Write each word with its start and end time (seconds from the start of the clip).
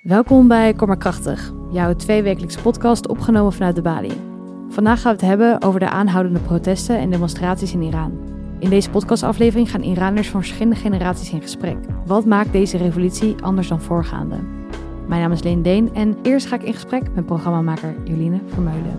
Welkom 0.00 0.48
bij 0.48 0.74
Kom 0.74 0.98
Krachtig, 0.98 1.52
jouw 1.70 1.94
tweewekelijkse 1.94 2.62
podcast 2.62 3.08
opgenomen 3.08 3.52
vanuit 3.52 3.74
de 3.74 3.82
Bali. 3.82 4.12
Vandaag 4.68 5.00
gaan 5.00 5.16
we 5.16 5.20
het 5.20 5.28
hebben 5.28 5.62
over 5.62 5.80
de 5.80 5.88
aanhoudende 5.88 6.40
protesten 6.40 6.98
en 6.98 7.10
demonstraties 7.10 7.72
in 7.72 7.82
Iran. 7.82 8.18
In 8.58 8.70
deze 8.70 8.90
podcastaflevering 8.90 9.70
gaan 9.70 9.82
Iraners 9.82 10.28
van 10.28 10.40
verschillende 10.40 10.76
generaties 10.76 11.32
in 11.32 11.40
gesprek. 11.40 11.76
Wat 12.06 12.24
maakt 12.24 12.52
deze 12.52 12.76
revolutie 12.76 13.42
anders 13.42 13.68
dan 13.68 13.80
voorgaande? 13.80 14.36
Mijn 15.08 15.20
naam 15.20 15.32
is 15.32 15.42
Leen 15.42 15.62
Deen 15.62 15.94
en 15.94 16.18
eerst 16.22 16.46
ga 16.46 16.56
ik 16.56 16.62
in 16.62 16.74
gesprek 16.74 17.14
met 17.14 17.26
programmamaker 17.26 17.94
Joline 18.04 18.40
Vermeulen. 18.46 18.98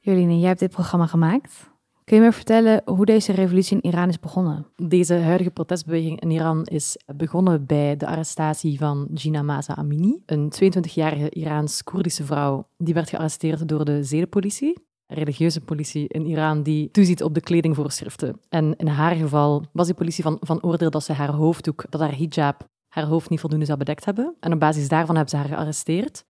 Joline, 0.00 0.38
jij 0.38 0.48
hebt 0.48 0.60
dit 0.60 0.70
programma 0.70 1.06
gemaakt. 1.06 1.73
Kun 2.04 2.16
je 2.16 2.22
me 2.22 2.32
vertellen 2.32 2.82
hoe 2.84 3.04
deze 3.04 3.32
revolutie 3.32 3.80
in 3.80 3.90
Iran 3.90 4.08
is 4.08 4.20
begonnen? 4.20 4.66
Deze 4.76 5.14
huidige 5.14 5.50
protestbeweging 5.50 6.20
in 6.20 6.30
Iran 6.30 6.64
is 6.64 6.96
begonnen 7.16 7.66
bij 7.66 7.96
de 7.96 8.06
arrestatie 8.06 8.78
van 8.78 9.08
Gina 9.14 9.42
Masa 9.42 9.76
Amini, 9.76 10.22
een 10.26 10.52
22-jarige 10.62 11.30
Iraans-Koerdische 11.30 12.24
vrouw 12.24 12.68
die 12.76 12.94
werd 12.94 13.08
gearresteerd 13.08 13.68
door 13.68 13.84
de 13.84 14.04
zedenpolitie 14.04 14.82
religieuze 15.06 15.60
politie 15.60 16.08
in 16.08 16.26
Iran 16.26 16.62
die 16.62 16.90
toeziet 16.90 17.22
op 17.22 17.34
de 17.34 17.40
kledingvoorschriften. 17.40 18.40
En 18.48 18.76
in 18.76 18.86
haar 18.86 19.14
geval 19.14 19.64
was 19.72 19.86
die 19.86 19.94
politie 19.94 20.22
van, 20.22 20.36
van 20.40 20.62
oordeel 20.62 20.90
dat 20.90 21.04
ze 21.04 21.12
haar 21.12 21.32
hoofddoek, 21.32 21.84
dat 21.88 22.00
haar 22.00 22.16
hijab, 22.16 22.68
haar 22.88 23.04
hoofd 23.04 23.30
niet 23.30 23.40
voldoende 23.40 23.64
zou 23.64 23.78
bedekt 23.78 24.04
hebben. 24.04 24.34
En 24.40 24.52
op 24.52 24.60
basis 24.60 24.88
daarvan 24.88 25.16
hebben 25.16 25.30
ze 25.30 25.36
haar 25.36 25.56
gearresteerd. 25.56 26.24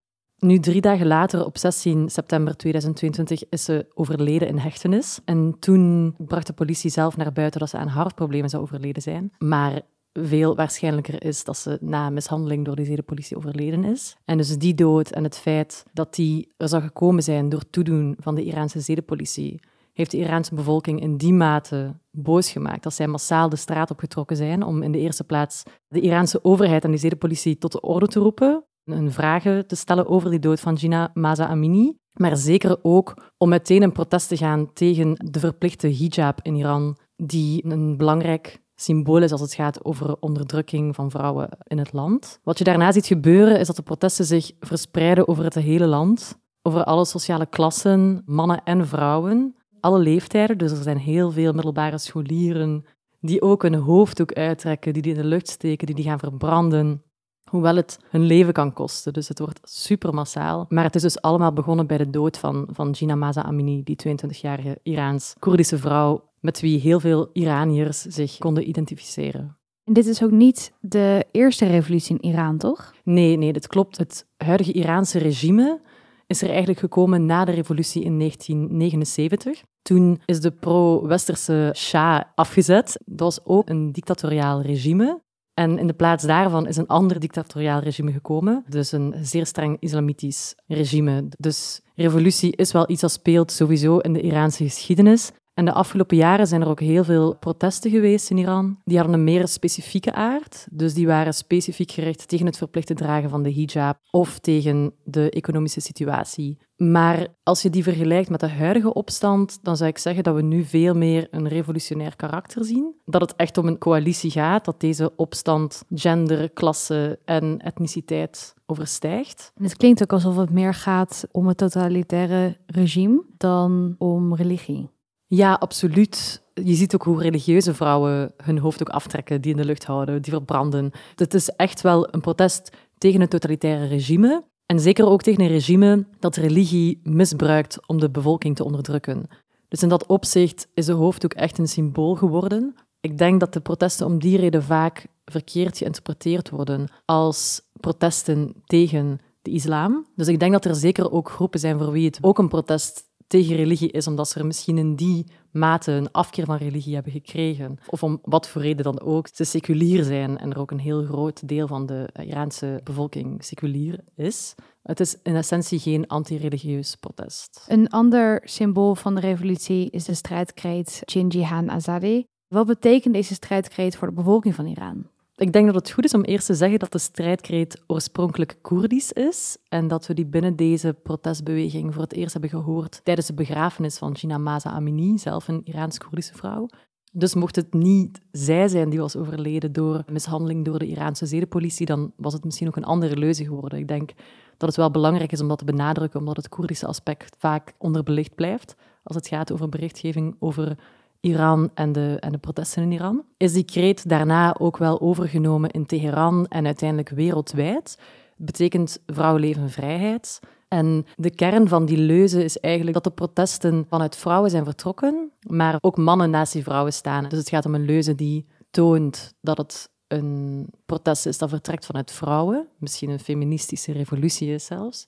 Nu, 0.45 0.59
drie 0.59 0.81
dagen 0.81 1.07
later, 1.07 1.45
op 1.45 1.57
16 1.57 2.09
september 2.09 2.57
2022, 2.57 3.49
is 3.49 3.63
ze 3.63 3.85
overleden 3.93 4.47
in 4.47 4.57
hechtenis. 4.57 5.19
En 5.23 5.55
toen 5.59 6.15
bracht 6.17 6.47
de 6.47 6.53
politie 6.53 6.89
zelf 6.89 7.17
naar 7.17 7.31
buiten 7.31 7.59
dat 7.59 7.69
ze 7.69 7.77
aan 7.77 7.87
hartproblemen 7.87 8.49
zou 8.49 8.63
overleden 8.63 9.01
zijn. 9.01 9.31
Maar 9.37 9.81
veel 10.13 10.55
waarschijnlijker 10.55 11.23
is 11.23 11.43
dat 11.43 11.57
ze 11.57 11.77
na 11.81 12.09
mishandeling 12.09 12.65
door 12.65 12.75
de 12.75 12.85
zedenpolitie 12.85 13.37
overleden 13.37 13.83
is. 13.83 14.17
En 14.25 14.37
dus 14.37 14.57
die 14.57 14.73
dood 14.73 15.11
en 15.11 15.23
het 15.23 15.37
feit 15.37 15.83
dat 15.93 16.15
die 16.15 16.53
er 16.57 16.67
zou 16.67 16.83
gekomen 16.83 17.23
zijn 17.23 17.49
door 17.49 17.69
toedoen 17.69 18.15
van 18.19 18.35
de 18.35 18.43
Iraanse 18.43 18.79
zedenpolitie, 18.79 19.59
heeft 19.93 20.11
de 20.11 20.17
Iraanse 20.17 20.55
bevolking 20.55 21.01
in 21.01 21.17
die 21.17 21.33
mate 21.33 21.95
boos 22.11 22.51
gemaakt 22.51 22.83
dat 22.83 22.93
zij 22.93 23.07
massaal 23.07 23.49
de 23.49 23.55
straat 23.55 23.91
opgetrokken 23.91 24.35
zijn 24.35 24.63
om 24.63 24.83
in 24.83 24.91
de 24.91 24.99
eerste 24.99 25.23
plaats 25.23 25.63
de 25.87 25.99
Iraanse 25.99 26.43
overheid 26.43 26.83
en 26.83 26.91
de 26.91 26.97
zedenpolitie 26.97 27.57
tot 27.57 27.71
de 27.71 27.81
orde 27.81 28.07
te 28.07 28.19
roepen, 28.19 28.63
hun 28.85 29.11
vragen 29.11 29.67
te 29.67 29.75
stellen 29.75 30.07
over 30.07 30.29
die 30.29 30.39
dood 30.39 30.59
van 30.59 30.77
Gina 30.77 31.11
Masa 31.13 31.47
Amini, 31.47 31.97
maar 32.13 32.37
zeker 32.37 32.77
ook 32.81 33.31
om 33.37 33.49
meteen 33.49 33.81
een 33.81 33.91
protest 33.91 34.27
te 34.27 34.37
gaan 34.37 34.73
tegen 34.73 35.29
de 35.31 35.39
verplichte 35.39 35.87
hijab 35.87 36.39
in 36.41 36.55
Iran, 36.55 36.97
die 37.15 37.65
een 37.65 37.97
belangrijk 37.97 38.63
symbool 38.75 39.21
is 39.21 39.31
als 39.31 39.41
het 39.41 39.53
gaat 39.53 39.85
over 39.85 40.15
onderdrukking 40.19 40.95
van 40.95 41.11
vrouwen 41.11 41.49
in 41.63 41.77
het 41.77 41.93
land. 41.93 42.39
Wat 42.43 42.57
je 42.57 42.63
daarna 42.63 42.91
ziet 42.91 43.05
gebeuren, 43.05 43.59
is 43.59 43.67
dat 43.67 43.75
de 43.75 43.81
protesten 43.81 44.25
zich 44.25 44.51
verspreiden 44.59 45.27
over 45.27 45.43
het 45.43 45.53
hele 45.53 45.85
land, 45.85 46.39
over 46.61 46.83
alle 46.83 47.05
sociale 47.05 47.45
klassen, 47.45 48.21
mannen 48.25 48.63
en 48.63 48.87
vrouwen, 48.87 49.55
alle 49.79 49.99
leeftijden. 49.99 50.57
Dus 50.57 50.71
er 50.71 50.83
zijn 50.83 50.97
heel 50.97 51.31
veel 51.31 51.53
middelbare 51.53 51.97
scholieren 51.97 52.85
die 53.19 53.41
ook 53.41 53.63
een 53.63 53.75
hoofddoek 53.75 54.33
uittrekken, 54.33 54.93
die 54.93 55.01
die 55.01 55.13
in 55.13 55.21
de 55.21 55.27
lucht 55.27 55.47
steken, 55.47 55.85
die 55.85 55.95
die 55.95 56.05
gaan 56.05 56.19
verbranden, 56.19 57.03
hoewel 57.49 57.75
het 57.75 57.99
hun 58.09 58.23
leven 58.23 58.53
kan 58.53 58.73
kosten. 58.73 59.13
Dus 59.13 59.27
het 59.27 59.39
wordt 59.39 59.59
super 59.63 60.13
massaal. 60.13 60.65
Maar 60.69 60.83
het 60.83 60.95
is 60.95 61.01
dus 61.01 61.21
allemaal 61.21 61.53
begonnen 61.53 61.87
bij 61.87 61.97
de 61.97 62.09
dood 62.09 62.37
van, 62.37 62.67
van 62.71 62.95
Gina 62.95 63.15
Masa 63.15 63.43
Amini, 63.43 63.83
die 63.83 63.97
22-jarige 64.07 64.79
Iraans-Koerdische 64.83 65.77
vrouw 65.77 66.23
met 66.39 66.59
wie 66.59 66.79
heel 66.79 66.99
veel 66.99 67.29
Iraniërs 67.33 68.01
zich 68.01 68.37
konden 68.37 68.67
identificeren. 68.67 69.57
En 69.83 69.93
dit 69.93 70.05
is 70.05 70.23
ook 70.23 70.31
niet 70.31 70.73
de 70.79 71.25
eerste 71.31 71.65
revolutie 71.65 72.17
in 72.19 72.29
Iran, 72.29 72.57
toch? 72.57 72.93
Nee, 73.03 73.37
nee, 73.37 73.53
dat 73.53 73.67
klopt. 73.67 73.97
Het 73.97 74.25
huidige 74.37 74.71
Iraanse 74.71 75.19
regime 75.19 75.81
is 76.27 76.41
er 76.41 76.49
eigenlijk 76.49 76.79
gekomen 76.79 77.25
na 77.25 77.45
de 77.45 77.51
revolutie 77.51 78.03
in 78.03 78.17
1979. 78.17 79.63
Toen 79.81 80.21
is 80.25 80.41
de 80.41 80.51
pro-westerse 80.51 81.73
Shah 81.75 82.21
afgezet. 82.35 82.99
Dat 83.05 83.19
was 83.19 83.45
ook 83.45 83.69
een 83.69 83.91
dictatoriaal 83.91 84.61
regime. 84.61 85.21
En 85.55 85.77
in 85.77 85.87
de 85.87 85.93
plaats 85.93 86.23
daarvan 86.23 86.67
is 86.67 86.77
een 86.77 86.87
ander 86.87 87.19
dictatoriaal 87.19 87.79
regime 87.79 88.11
gekomen. 88.11 88.63
Dus 88.67 88.91
een 88.91 89.15
zeer 89.21 89.45
streng 89.45 89.77
islamitisch 89.79 90.55
regime. 90.67 91.27
Dus 91.37 91.81
revolutie 91.95 92.55
is 92.55 92.71
wel 92.71 92.89
iets 92.89 93.01
dat 93.01 93.11
speelt 93.11 93.51
sowieso 93.51 93.97
in 93.97 94.13
de 94.13 94.21
Iraanse 94.21 94.63
geschiedenis. 94.63 95.31
En 95.55 95.65
de 95.65 95.73
afgelopen 95.73 96.17
jaren 96.17 96.47
zijn 96.47 96.61
er 96.61 96.67
ook 96.67 96.79
heel 96.79 97.03
veel 97.03 97.35
protesten 97.35 97.91
geweest 97.91 98.29
in 98.29 98.37
Iran. 98.37 98.77
Die 98.83 98.97
hadden 98.97 99.15
een 99.15 99.23
meer 99.23 99.47
specifieke 99.47 100.13
aard. 100.13 100.67
Dus 100.71 100.93
die 100.93 101.07
waren 101.07 101.33
specifiek 101.33 101.91
gericht 101.91 102.27
tegen 102.27 102.45
het 102.45 102.57
verplichte 102.57 102.93
dragen 102.93 103.29
van 103.29 103.43
de 103.43 103.53
hijab 103.53 103.97
of 104.11 104.39
tegen 104.39 104.93
de 105.03 105.29
economische 105.29 105.79
situatie. 105.79 106.57
Maar 106.77 107.27
als 107.43 107.61
je 107.61 107.69
die 107.69 107.83
vergelijkt 107.83 108.29
met 108.29 108.39
de 108.39 108.49
huidige 108.49 108.93
opstand, 108.93 109.59
dan 109.61 109.77
zou 109.77 109.89
ik 109.89 109.97
zeggen 109.97 110.23
dat 110.23 110.35
we 110.35 110.41
nu 110.41 110.63
veel 110.63 110.93
meer 110.93 111.27
een 111.31 111.47
revolutionair 111.47 112.15
karakter 112.15 112.65
zien. 112.65 112.93
Dat 113.05 113.21
het 113.21 113.35
echt 113.35 113.57
om 113.57 113.67
een 113.67 113.77
coalitie 113.77 114.31
gaat, 114.31 114.65
dat 114.65 114.79
deze 114.79 115.15
opstand 115.15 115.83
gender, 115.89 116.49
klasse 116.49 117.19
en 117.25 117.59
etniciteit 117.59 118.53
overstijgt. 118.65 119.51
Het 119.55 119.77
klinkt 119.77 120.01
ook 120.01 120.13
alsof 120.13 120.35
het 120.35 120.49
meer 120.49 120.73
gaat 120.73 121.27
om 121.31 121.47
het 121.47 121.57
totalitaire 121.57 122.57
regime 122.65 123.23
dan 123.37 123.95
om 123.97 124.35
religie. 124.35 124.93
Ja, 125.27 125.53
absoluut. 125.53 126.43
Je 126.53 126.73
ziet 126.73 126.95
ook 126.95 127.03
hoe 127.03 127.21
religieuze 127.21 127.73
vrouwen 127.73 128.33
hun 128.43 128.57
hoofd 128.57 128.81
ook 128.81 128.89
aftrekken, 128.89 129.41
die 129.41 129.51
in 129.51 129.57
de 129.57 129.65
lucht 129.65 129.85
houden, 129.85 130.21
die 130.21 130.33
verbranden. 130.33 130.91
Het 131.15 131.33
is 131.33 131.49
echt 131.49 131.81
wel 131.81 132.13
een 132.13 132.21
protest 132.21 132.69
tegen 132.97 133.21
het 133.21 133.29
totalitaire 133.29 133.87
regime. 133.87 134.43
En 134.65 134.79
zeker 134.79 135.05
ook 135.05 135.21
tegen 135.21 135.43
een 135.43 135.49
regime 135.49 136.05
dat 136.19 136.35
religie 136.35 136.99
misbruikt 137.03 137.87
om 137.87 137.99
de 137.99 138.09
bevolking 138.09 138.55
te 138.55 138.63
onderdrukken. 138.63 139.27
Dus 139.67 139.83
in 139.83 139.89
dat 139.89 140.05
opzicht 140.05 140.67
is 140.73 140.85
de 140.85 140.91
hoofddoek 140.91 141.33
echt 141.33 141.57
een 141.57 141.67
symbool 141.67 142.15
geworden. 142.15 142.75
Ik 142.99 143.17
denk 143.17 143.39
dat 143.39 143.53
de 143.53 143.59
protesten 143.59 144.05
om 144.05 144.19
die 144.19 144.37
reden 144.37 144.63
vaak 144.63 145.07
verkeerd 145.25 145.77
geïnterpreteerd 145.77 146.49
worden 146.49 146.87
als 147.05 147.61
protesten 147.79 148.53
tegen 148.65 149.19
de 149.41 149.51
islam. 149.51 150.05
Dus 150.15 150.27
ik 150.27 150.39
denk 150.39 150.51
dat 150.51 150.65
er 150.65 150.75
zeker 150.75 151.11
ook 151.11 151.29
groepen 151.29 151.59
zijn 151.59 151.77
voor 151.77 151.91
wie 151.91 152.05
het 152.05 152.17
ook 152.21 152.37
een 152.37 152.47
protest 152.47 153.03
tegen 153.27 153.55
religie 153.55 153.91
is, 153.91 154.07
omdat 154.07 154.29
ze 154.29 154.39
er 154.39 154.45
misschien 154.45 154.77
in 154.77 154.95
die 154.95 155.25
mate 155.51 155.91
een 155.91 156.11
afkeer 156.11 156.45
van 156.45 156.57
religie 156.57 156.93
hebben 156.93 157.11
gekregen. 157.11 157.77
Of 157.89 158.03
om 158.03 158.19
wat 158.23 158.47
voor 158.47 158.61
reden 158.61 158.83
dan 158.83 159.01
ook, 159.01 159.27
ze 159.33 159.43
seculier 159.43 160.03
zijn 160.03 160.37
en 160.37 160.51
er 160.51 160.59
ook 160.59 160.71
een 160.71 160.79
heel 160.79 161.03
groot 161.03 161.47
deel 161.47 161.67
van 161.67 161.85
de 161.85 162.09
Iraanse 162.25 162.81
bevolking 162.83 163.43
seculier 163.43 163.99
is. 164.15 164.55
Het 164.83 164.99
is 164.99 165.17
in 165.23 165.35
essentie 165.35 165.79
geen 165.79 166.07
anti-religieus 166.07 166.95
protest. 166.95 167.65
Een 167.67 167.89
ander 167.89 168.41
symbool 168.43 168.95
van 168.95 169.15
de 169.15 169.21
revolutie 169.21 169.89
is 169.89 170.03
de 170.03 170.13
strijdkreet 170.13 171.01
Jinjihan 171.05 171.71
Azadi. 171.71 172.25
Wat 172.47 172.67
betekent 172.67 173.13
deze 173.13 173.33
strijdkreet 173.33 173.95
voor 173.95 174.07
de 174.07 174.13
bevolking 174.13 174.55
van 174.55 174.65
Iran? 174.65 175.09
Ik 175.37 175.53
denk 175.53 175.65
dat 175.65 175.75
het 175.75 175.91
goed 175.91 176.05
is 176.05 176.13
om 176.13 176.23
eerst 176.23 176.45
te 176.45 176.53
zeggen 176.53 176.79
dat 176.79 176.91
de 176.91 176.97
strijdkreet 176.97 177.81
oorspronkelijk 177.87 178.57
Koerdisch 178.61 179.11
is 179.11 179.57
en 179.69 179.87
dat 179.87 180.07
we 180.07 180.13
die 180.13 180.25
binnen 180.25 180.55
deze 180.55 180.93
protestbeweging 181.03 181.93
voor 181.93 182.03
het 182.03 182.13
eerst 182.13 182.31
hebben 182.31 182.49
gehoord 182.49 183.01
tijdens 183.03 183.27
de 183.27 183.33
begrafenis 183.33 183.97
van 183.97 184.17
Gina 184.17 184.37
Masa 184.37 184.69
Amini, 184.69 185.17
zelf 185.17 185.47
een 185.47 185.61
Iraans-Koerdische 185.63 186.33
vrouw. 186.33 186.67
Dus 187.11 187.33
mocht 187.33 187.55
het 187.55 187.73
niet 187.73 188.21
zij 188.31 188.67
zijn 188.67 188.89
die 188.89 188.99
was 188.99 189.15
overleden 189.15 189.73
door 189.73 190.03
mishandeling 190.11 190.65
door 190.65 190.79
de 190.79 190.87
Iraanse 190.87 191.25
zedenpolitie, 191.25 191.85
dan 191.85 192.11
was 192.15 192.33
het 192.33 192.43
misschien 192.43 192.67
ook 192.67 192.75
een 192.75 192.83
andere 192.83 193.17
leuze 193.17 193.43
geworden. 193.43 193.79
Ik 193.79 193.87
denk 193.87 194.11
dat 194.57 194.69
het 194.69 194.77
wel 194.77 194.91
belangrijk 194.91 195.31
is 195.31 195.41
om 195.41 195.47
dat 195.47 195.57
te 195.57 195.65
benadrukken, 195.65 196.19
omdat 196.19 196.37
het 196.37 196.49
Koerdische 196.49 196.87
aspect 196.87 197.35
vaak 197.39 197.73
onderbelicht 197.77 198.35
blijft 198.35 198.75
als 199.03 199.15
het 199.15 199.27
gaat 199.27 199.51
over 199.51 199.69
berichtgeving 199.69 200.35
over 200.39 200.77
Iran 201.25 201.69
en 201.73 201.91
de, 201.91 202.17
en 202.19 202.31
de 202.31 202.37
protesten 202.37 202.83
in 202.83 202.91
Iran, 202.91 203.23
is 203.37 203.53
die 203.53 203.63
kreet 203.63 204.09
daarna 204.09 204.55
ook 204.59 204.77
wel 204.77 205.01
overgenomen 205.01 205.69
in 205.69 205.85
Teheran 205.85 206.47
en 206.47 206.65
uiteindelijk 206.65 207.09
wereldwijd. 207.09 207.99
Betekent 208.37 208.99
vrouwenleven 209.07 209.69
vrijheid. 209.69 210.39
En 210.67 211.05
de 211.15 211.29
kern 211.29 211.67
van 211.67 211.85
die 211.85 211.97
leuze 211.97 212.43
is 212.43 212.59
eigenlijk 212.59 212.93
dat 212.93 213.03
de 213.03 213.11
protesten 213.11 213.85
vanuit 213.89 214.15
vrouwen 214.15 214.49
zijn 214.49 214.63
vertrokken, 214.63 215.31
maar 215.49 215.77
ook 215.79 215.97
mannen 215.97 216.29
naast 216.29 216.53
die 216.53 216.63
vrouwen 216.63 216.93
staan. 216.93 217.29
Dus 217.29 217.39
het 217.39 217.49
gaat 217.49 217.65
om 217.65 217.75
een 217.75 217.85
leuze 217.85 218.15
die 218.15 218.45
toont 218.71 219.33
dat 219.41 219.57
het 219.57 219.89
een 220.07 220.69
protest 220.85 221.25
is 221.25 221.37
dat 221.37 221.49
vertrekt 221.49 221.85
vanuit 221.85 222.11
vrouwen, 222.11 222.67
misschien 222.77 223.09
een 223.09 223.19
feministische 223.19 223.91
revolutie 223.91 224.53
is 224.53 224.65
zelfs, 224.65 225.07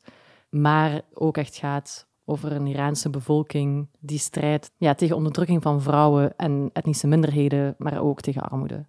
maar 0.50 1.02
ook 1.14 1.38
echt 1.38 1.56
gaat 1.56 2.08
over 2.30 2.52
een 2.52 2.68
Iraanse 2.68 3.10
bevolking 3.10 3.88
die 4.00 4.20
strijdt 4.20 4.72
ja, 4.78 4.94
tegen 4.94 5.16
onderdrukking 5.16 5.62
van 5.62 5.82
vrouwen 5.82 6.36
en 6.36 6.70
etnische 6.74 7.08
minderheden, 7.08 7.76
maar 7.78 8.02
ook 8.02 8.22
tegen 8.22 8.42
armoede. 8.42 8.86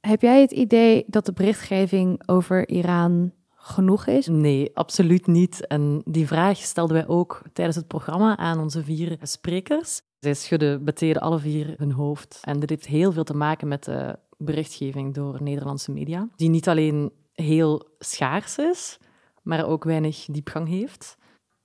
Heb 0.00 0.22
jij 0.22 0.40
het 0.40 0.50
idee 0.50 1.04
dat 1.06 1.26
de 1.26 1.32
berichtgeving 1.32 2.28
over 2.28 2.68
Iran 2.68 3.32
genoeg 3.54 4.06
is? 4.06 4.26
Nee, 4.26 4.70
absoluut 4.74 5.26
niet. 5.26 5.66
En 5.66 6.02
die 6.04 6.26
vraag 6.26 6.56
stelden 6.56 6.96
wij 6.96 7.06
ook 7.06 7.42
tijdens 7.52 7.76
het 7.76 7.86
programma 7.86 8.36
aan 8.36 8.60
onze 8.60 8.84
vier 8.84 9.18
sprekers. 9.22 10.00
Zij 10.20 10.34
schudden 10.34 10.84
beteden 10.84 11.22
alle 11.22 11.38
vier 11.38 11.74
hun 11.76 11.92
hoofd. 11.92 12.40
En 12.42 12.60
dit 12.60 12.70
heeft 12.70 12.86
heel 12.86 13.12
veel 13.12 13.24
te 13.24 13.36
maken 13.36 13.68
met 13.68 13.84
de 13.84 14.18
berichtgeving 14.36 15.14
door 15.14 15.42
Nederlandse 15.42 15.92
media, 15.92 16.28
die 16.36 16.48
niet 16.48 16.68
alleen 16.68 17.12
heel 17.32 17.88
schaars 17.98 18.58
is, 18.58 18.98
maar 19.42 19.66
ook 19.66 19.84
weinig 19.84 20.26
diepgang 20.30 20.68
heeft. 20.68 21.18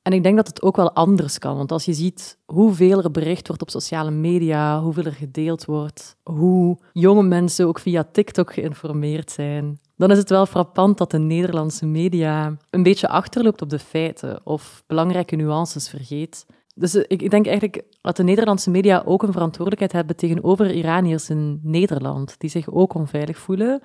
En 0.05 0.13
ik 0.13 0.23
denk 0.23 0.35
dat 0.35 0.47
het 0.47 0.61
ook 0.61 0.75
wel 0.75 0.93
anders 0.93 1.39
kan, 1.39 1.57
want 1.57 1.71
als 1.71 1.85
je 1.85 1.93
ziet 1.93 2.37
hoeveel 2.45 3.03
er 3.03 3.11
bericht 3.11 3.47
wordt 3.47 3.61
op 3.61 3.69
sociale 3.69 4.11
media, 4.11 4.81
hoeveel 4.81 5.03
er 5.03 5.13
gedeeld 5.13 5.65
wordt, 5.65 6.15
hoe 6.23 6.77
jonge 6.93 7.23
mensen 7.23 7.67
ook 7.67 7.79
via 7.79 8.03
TikTok 8.11 8.53
geïnformeerd 8.53 9.31
zijn, 9.31 9.79
dan 9.95 10.11
is 10.11 10.17
het 10.17 10.29
wel 10.29 10.45
frappant 10.45 10.97
dat 10.97 11.11
de 11.11 11.17
Nederlandse 11.17 11.85
media 11.85 12.57
een 12.69 12.83
beetje 12.83 13.07
achterloopt 13.07 13.61
op 13.61 13.69
de 13.69 13.79
feiten 13.79 14.39
of 14.43 14.83
belangrijke 14.87 15.35
nuances 15.35 15.89
vergeet. 15.89 16.45
Dus 16.75 16.95
ik, 16.95 17.21
ik 17.21 17.29
denk 17.29 17.45
eigenlijk 17.45 17.83
dat 18.01 18.17
de 18.17 18.23
Nederlandse 18.23 18.69
media 18.69 19.03
ook 19.05 19.23
een 19.23 19.31
verantwoordelijkheid 19.31 19.91
hebben 19.91 20.15
tegenover 20.15 20.73
Iraniërs 20.73 21.29
in 21.29 21.59
Nederland, 21.63 22.35
die 22.37 22.49
zich 22.49 22.71
ook 22.71 22.93
onveilig 22.93 23.37
voelen, 23.37 23.81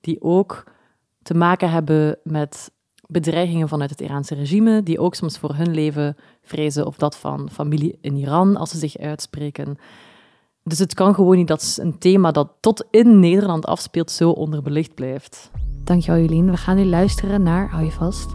die 0.00 0.22
ook 0.22 0.64
te 1.22 1.34
maken 1.34 1.70
hebben 1.70 2.18
met 2.22 2.72
bedreigingen 3.14 3.68
vanuit 3.68 3.90
het 3.90 4.00
Iraanse 4.00 4.34
regime, 4.34 4.82
die 4.82 4.98
ook 4.98 5.14
soms 5.14 5.38
voor 5.38 5.54
hun 5.54 5.74
leven 5.74 6.16
vrezen 6.42 6.86
of 6.86 6.96
dat 6.96 7.16
van 7.16 7.48
familie 7.52 7.98
in 8.00 8.16
Iran 8.16 8.56
als 8.56 8.70
ze 8.70 8.78
zich 8.78 8.98
uitspreken. 8.98 9.78
Dus 10.62 10.78
het 10.78 10.94
kan 10.94 11.14
gewoon 11.14 11.36
niet 11.36 11.48
dat 11.48 11.78
een 11.80 11.98
thema 11.98 12.30
dat 12.30 12.48
tot 12.60 12.86
in 12.90 13.18
Nederland 13.18 13.66
afspeelt 13.66 14.10
zo 14.10 14.30
onderbelicht 14.30 14.94
blijft. 14.94 15.50
Dankjewel 15.84 16.20
Jolien. 16.20 16.50
We 16.50 16.56
gaan 16.56 16.76
nu 16.76 16.84
luisteren 16.84 17.42
naar, 17.42 17.70
hou 17.70 17.84
je 17.84 17.90
vast, 17.90 18.34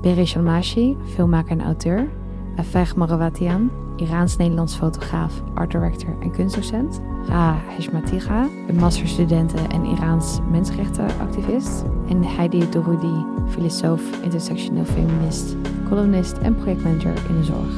Beri 0.00 0.26
Shalmashi, 0.26 0.96
filmmaker 1.14 1.50
en 1.50 1.64
auteur, 1.64 2.08
Afeg 2.56 2.96
Marawatian, 2.96 3.70
Iraans-Nederlands 3.96 4.76
fotograaf, 4.76 5.42
art 5.54 5.70
director 5.70 6.16
en 6.20 6.30
kunstdocent, 6.30 7.00
Ra 7.26 7.56
Heshmatiga, 7.66 8.48
een 8.68 8.76
masterstudente 8.76 9.58
en 9.68 9.84
Iraans 9.84 10.38
mensenrechtenactivist, 10.50 11.84
en 12.08 12.22
Heidi 12.22 12.68
Doroudi, 12.70 13.35
filosoof, 13.48 14.22
intersectioneel 14.22 14.84
feminist, 14.84 15.54
columnist 15.88 16.38
en 16.38 16.54
projectmanager 16.54 17.14
in 17.28 17.36
de 17.36 17.44
zorg. 17.44 17.74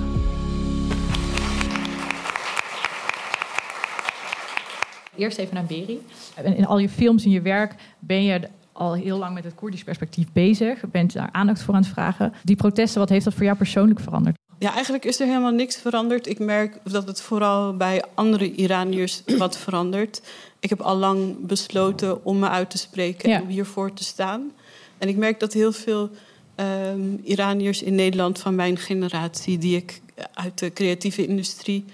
Eerst 5.16 5.38
even 5.38 5.54
naar 5.54 5.64
Beri. 5.64 6.00
In 6.44 6.66
al 6.66 6.78
je 6.78 6.88
films 6.88 7.24
en 7.24 7.30
je 7.30 7.40
werk 7.40 7.74
ben 7.98 8.24
je 8.24 8.48
al 8.72 8.94
heel 8.94 9.18
lang 9.18 9.34
met 9.34 9.44
het 9.44 9.54
Koerdisch 9.54 9.84
perspectief 9.84 10.32
bezig. 10.32 10.80
Bent 10.90 11.12
daar 11.12 11.28
aandacht 11.32 11.62
voor 11.62 11.74
aan 11.74 11.80
het 11.80 11.90
vragen. 11.90 12.32
Die 12.44 12.56
protesten, 12.56 13.00
wat 13.00 13.08
heeft 13.08 13.24
dat 13.24 13.34
voor 13.34 13.44
jou 13.44 13.56
persoonlijk 13.56 14.00
veranderd? 14.00 14.36
Ja, 14.58 14.72
eigenlijk 14.72 15.04
is 15.04 15.20
er 15.20 15.26
helemaal 15.26 15.52
niks 15.52 15.76
veranderd. 15.76 16.26
Ik 16.26 16.38
merk 16.38 16.78
dat 16.82 17.06
het 17.06 17.20
vooral 17.20 17.76
bij 17.76 18.04
andere 18.14 18.52
Iraniërs 18.52 19.22
wat 19.38 19.58
verandert. 19.58 20.22
Ik 20.60 20.68
heb 20.68 20.80
al 20.80 20.96
lang 20.96 21.46
besloten 21.46 22.24
om 22.24 22.38
me 22.38 22.48
uit 22.48 22.70
te 22.70 22.78
spreken 22.78 23.32
en 23.32 23.42
om 23.42 23.48
hiervoor 23.48 23.92
te 23.92 24.04
staan. 24.04 24.52
En 24.98 25.08
ik 25.08 25.16
merk 25.16 25.40
dat 25.40 25.52
heel 25.52 25.72
veel 25.72 26.10
um, 26.56 27.20
Iraniërs 27.22 27.82
in 27.82 27.94
Nederland 27.94 28.38
van 28.38 28.54
mijn 28.54 28.76
generatie, 28.76 29.58
die 29.58 29.76
ik 29.76 30.00
uit 30.34 30.58
de 30.58 30.72
creatieve 30.72 31.26
industrie 31.26 31.84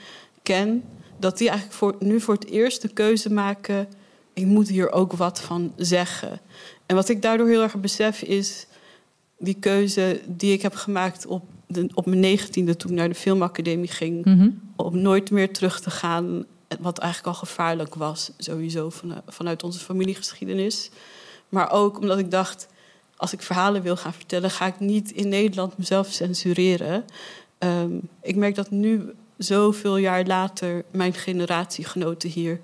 ken, 0.43 0.83
dat 1.19 1.39
die 1.39 1.49
eigenlijk 1.49 1.79
voor, 1.79 1.95
nu 1.99 2.21
voor 2.21 2.35
het 2.35 2.47
eerst 2.47 2.83
de 2.83 2.89
keuze 2.89 3.33
maken: 3.33 3.89
ik 4.33 4.47
moet 4.47 4.69
hier 4.69 4.93
ook 4.93 5.13
wat 5.13 5.41
van 5.41 5.73
zeggen. 5.77 6.41
En 6.87 6.97
wat 6.97 7.09
ik 7.09 7.23
daardoor 7.23 7.49
heel 7.49 7.63
erg 7.63 7.81
besef 7.81 8.23
is 8.23 8.67
die 9.39 9.57
keuze 9.61 10.21
die 10.27 10.53
ik 10.53 10.63
heb 10.63 10.75
gemaakt 10.75 11.27
op, 11.27 11.45
de, 11.67 11.89
op 11.95 12.07
mijn 12.07 12.21
negentiende 12.21 12.77
toen 12.77 12.91
ik 12.91 12.97
naar 12.97 13.09
de 13.09 13.15
filmacademie 13.15 13.89
ging, 13.89 14.25
mm 14.25 14.63
om 14.77 14.99
nooit 14.99 15.31
meer 15.31 15.53
terug 15.53 15.81
te 15.81 15.91
gaan, 15.91 16.45
wat 16.81 16.99
eigenlijk 16.99 17.35
al 17.35 17.41
gevaarlijk 17.47 17.95
was, 17.95 18.31
sowieso 18.39 18.91
van, 18.91 19.23
vanuit 19.27 19.63
onze 19.63 19.79
familiegeschiedenis. 19.79 20.91
Maar 21.49 21.71
ook 21.71 21.99
omdat 21.99 22.19
ik 22.19 22.31
dacht, 22.31 22.67
als 23.17 23.33
ik 23.33 23.43
verhalen 23.43 23.83
wil 23.83 23.97
gaan 23.97 24.13
vertellen, 24.13 24.51
ga 24.51 24.67
ik 24.67 24.81
niet 24.81 25.11
in 25.11 25.29
Nederland 25.29 25.79
mezelf 25.79 26.09
censureren. 26.13 27.05
Um, 27.59 28.01
ik 28.23 28.37
merk 28.37 28.55
dat 28.55 28.71
nu, 28.71 29.15
zoveel 29.37 29.97
jaar 29.97 30.25
later, 30.25 30.85
mijn 30.91 31.15
generatiegenoten 31.15 32.29
hier 32.29 32.61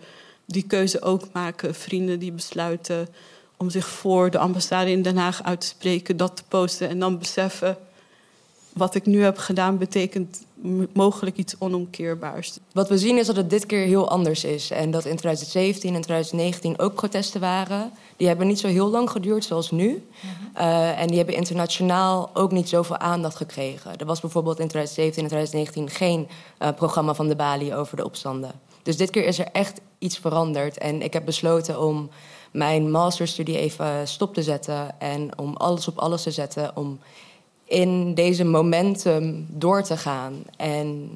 die 0.47 0.67
keuze 0.67 1.03
ook 1.03 1.33
maken. 1.33 1.75
Vrienden 1.75 2.19
die 2.19 2.33
besluiten 2.33 3.09
om 3.57 3.71
zich 3.71 3.87
voor 3.87 4.31
de 4.31 4.39
ambassade 4.39 4.91
in 4.91 5.03
Den 5.03 5.17
Haag 5.17 5.43
uit 5.43 5.61
te 5.61 5.67
spreken, 5.67 6.17
dat 6.17 6.37
te 6.37 6.43
posten 6.49 6.89
en 6.89 6.99
dan 6.99 7.19
beseffen 7.19 7.77
wat 8.73 8.95
ik 8.95 9.07
nu 9.07 9.23
heb 9.23 9.39
gedaan 9.39 9.79
betekent 9.79 10.45
mogelijk 10.93 11.37
iets 11.37 11.55
onomkeerbaars. 11.59 12.59
Wat 12.73 12.89
we 12.89 12.99
zien 12.99 13.19
is 13.19 13.27
dat 13.27 13.37
het 13.37 13.51
dit 13.51 13.67
keer 13.67 13.85
heel 13.85 14.09
anders 14.09 14.45
is. 14.45 14.71
En 14.71 14.91
dat 14.91 15.05
in 15.05 15.17
2017 15.17 15.95
en 15.95 16.01
2019 16.01 16.79
ook 16.79 16.95
protesten 16.95 17.41
waren. 17.41 17.91
Die 18.17 18.27
hebben 18.27 18.47
niet 18.47 18.59
zo 18.59 18.69
heel 18.69 18.91
lang 18.91 19.11
geduurd 19.11 19.45
zoals 19.45 19.71
nu. 19.71 19.89
Mhm. 20.21 20.57
Eh, 20.57 21.01
en 21.01 21.07
die 21.07 21.17
hebben 21.17 21.35
internationaal 21.35 22.31
ook 22.35 22.53
niet 22.53 22.69
zoveel 22.69 22.97
aandacht 22.97 23.37
gekregen. 23.37 23.97
Er 23.97 24.07
was 24.07 24.21
bijvoorbeeld 24.21 24.59
in 24.59 24.69
2017 24.69 25.23
en 25.23 25.29
2019 25.29 25.97
geen 25.97 26.29
uh, 26.63 26.69
programma 26.77 27.15
van 27.15 27.29
de 27.29 27.37
Bali 27.37 27.75
over 27.75 27.97
de 27.97 28.05
opstanden. 28.05 28.51
Dus 28.83 28.97
dit 28.97 29.11
keer 29.11 29.25
is 29.25 29.39
er 29.39 29.49
echt 29.53 29.81
iets 29.99 30.19
veranderd. 30.19 30.79
En 30.79 31.03
ik 31.03 31.13
heb 31.13 31.25
besloten 31.25 31.81
om 31.81 32.11
mijn 32.51 32.91
masterstudie 32.91 33.59
even 33.59 34.09
stop 34.09 34.35
te 34.35 34.43
zetten. 34.43 35.01
En 35.01 35.39
om 35.39 35.57
alles 35.57 35.89
op 35.89 35.99
alles 35.99 36.23
te 36.23 36.31
zetten. 36.31 36.77
Om 36.77 36.99
in 37.71 38.15
deze 38.15 38.45
momentum 38.45 39.47
door 39.49 39.83
te 39.83 39.97
gaan. 39.97 40.35
En 40.57 41.11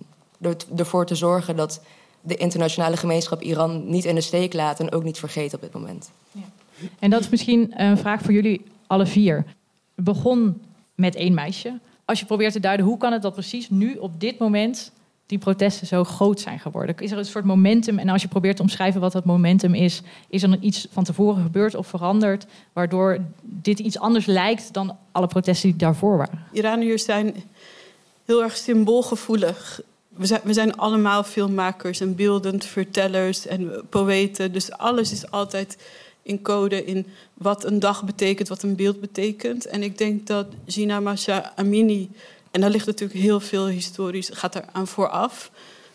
ervoor 0.76 1.06
te 1.06 1.14
zorgen 1.14 1.56
dat 1.56 1.80
de 2.20 2.36
internationale 2.36 2.96
gemeenschap 2.96 3.42
Iran 3.42 3.90
niet 3.90 4.04
in 4.04 4.14
de 4.14 4.20
steek 4.20 4.52
laat 4.52 4.80
en 4.80 4.92
ook 4.92 5.04
niet 5.04 5.18
vergeet 5.18 5.54
op 5.54 5.60
dit 5.60 5.72
moment. 5.72 6.10
Ja. 6.32 6.40
En 6.98 7.10
dat 7.10 7.20
is 7.20 7.28
misschien 7.28 7.80
een 7.80 7.98
vraag 7.98 8.22
voor 8.22 8.32
jullie 8.32 8.64
alle 8.86 9.06
vier. 9.06 9.36
Het 9.94 10.04
begon 10.04 10.62
met 10.94 11.14
één 11.14 11.34
meisje. 11.34 11.78
Als 12.04 12.20
je 12.20 12.26
probeert 12.26 12.52
te 12.52 12.60
duiden 12.60 12.86
hoe 12.86 12.98
kan 12.98 13.12
het 13.12 13.22
dat 13.22 13.32
precies 13.32 13.70
nu 13.70 13.94
op 13.94 14.20
dit 14.20 14.38
moment 14.38 14.92
die 15.26 15.38
protesten 15.38 15.86
zo 15.86 16.04
groot 16.04 16.40
zijn 16.40 16.58
geworden? 16.58 16.96
Is 16.98 17.10
er 17.10 17.18
een 17.18 17.24
soort 17.24 17.44
momentum? 17.44 17.98
En 17.98 18.08
als 18.08 18.22
je 18.22 18.28
probeert 18.28 18.56
te 18.56 18.62
omschrijven 18.62 19.00
wat 19.00 19.12
dat 19.12 19.24
momentum 19.24 19.74
is, 19.74 20.02
is 20.28 20.42
er 20.42 20.58
iets 20.60 20.86
van 20.90 21.04
tevoren 21.04 21.42
gebeurd 21.42 21.74
of 21.74 21.86
veranderd, 21.86 22.46
waardoor 22.72 23.18
dit 23.42 23.78
iets 23.78 23.98
anders 23.98 24.26
lijkt 24.26 24.72
dan 24.72 24.96
alle 25.12 25.26
protesten 25.26 25.68
die 25.68 25.78
daarvoor 25.78 26.16
waren? 26.16 26.44
Iraniërs 26.52 27.04
zijn 27.04 27.34
heel 28.24 28.42
erg 28.42 28.56
symboolgevoelig. 28.56 29.80
We 30.08 30.26
zijn, 30.26 30.40
we 30.44 30.52
zijn 30.52 30.76
allemaal 30.76 31.22
filmmakers 31.22 32.00
en 32.00 32.14
beeldend 32.14 32.64
vertellers 32.64 33.46
en 33.46 33.72
poëten. 33.88 34.52
Dus 34.52 34.72
alles 34.72 35.12
is 35.12 35.30
altijd 35.30 35.76
in 36.22 36.42
code 36.42 36.84
in 36.84 37.06
wat 37.34 37.64
een 37.64 37.78
dag 37.78 38.04
betekent, 38.04 38.48
wat 38.48 38.62
een 38.62 38.76
beeld 38.76 39.00
betekent. 39.00 39.66
En 39.66 39.82
ik 39.82 39.98
denk 39.98 40.26
dat 40.26 40.46
Gina 40.66 41.00
Masha 41.00 41.52
Amini 41.56 42.10
en 42.54 42.60
daar 42.60 42.70
ligt 42.70 42.86
natuurlijk 42.86 43.20
heel 43.20 43.40
veel 43.40 43.66
historisch, 43.66 44.30
gaat 44.32 44.54
er 44.54 44.64
aan 44.72 44.86
vooraf. 44.86 45.50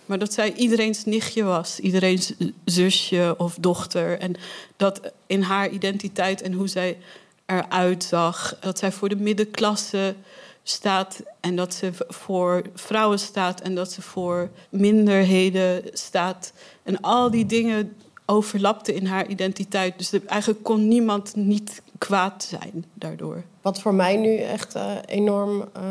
Maar 0.06 0.20
dat 0.20 0.34
zij 0.34 0.54
iedereen's 0.54 1.06
nichtje 1.06 1.44
was, 1.44 1.80
iedereen's 1.80 2.34
zusje 2.66 3.36
of 3.38 3.56
dochter. 3.60 4.20
En 4.20 4.36
dat 4.78 5.14
in 5.28 5.42
haar 5.42 5.70
identiteit 5.70 6.42
en 6.42 6.54
hoe 6.54 6.68
zij 6.68 6.98
eruit 7.46 8.04
zag, 8.04 8.58
dat 8.60 8.80
zij 8.80 8.92
voor 8.92 9.10
de 9.10 9.16
middenklasse 9.16 10.16
staat 10.64 11.22
en 11.40 11.56
dat 11.56 11.74
ze 11.74 11.92
voor 12.08 12.62
vrouwen 12.74 13.20
staat 13.20 13.62
en 13.62 13.76
dat 13.76 13.92
ze 13.92 14.02
voor 14.02 14.50
minderheden 14.70 15.82
staat. 15.94 16.54
En 16.84 17.02
al 17.02 17.32
die 17.32 17.46
dingen 17.46 17.96
overlapten 18.26 18.96
in 18.96 19.06
haar 19.06 19.28
identiteit. 19.28 19.98
Dus 19.98 20.12
eigenlijk 20.26 20.64
kon 20.64 20.88
niemand 20.88 21.36
niet 21.36 21.82
kwaad 22.00 22.44
zijn 22.44 22.86
daardoor. 22.94 23.44
Wat 23.62 23.80
voor 23.80 23.94
mij 23.94 24.18
nu 24.18 24.36
echt 24.38 24.76
uh, 24.76 24.92
enorm 25.06 25.60
uh, 25.60 25.84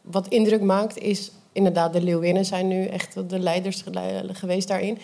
wat 0.00 0.28
indruk 0.28 0.62
maakt, 0.62 0.98
is 0.98 1.30
inderdaad 1.52 1.92
de 1.92 2.02
Leeuwinnen 2.02 2.44
zijn 2.44 2.68
nu 2.68 2.86
echt 2.86 3.28
de 3.28 3.38
leiders 3.38 3.84
geweest 4.32 4.68
daarin. 4.68 4.98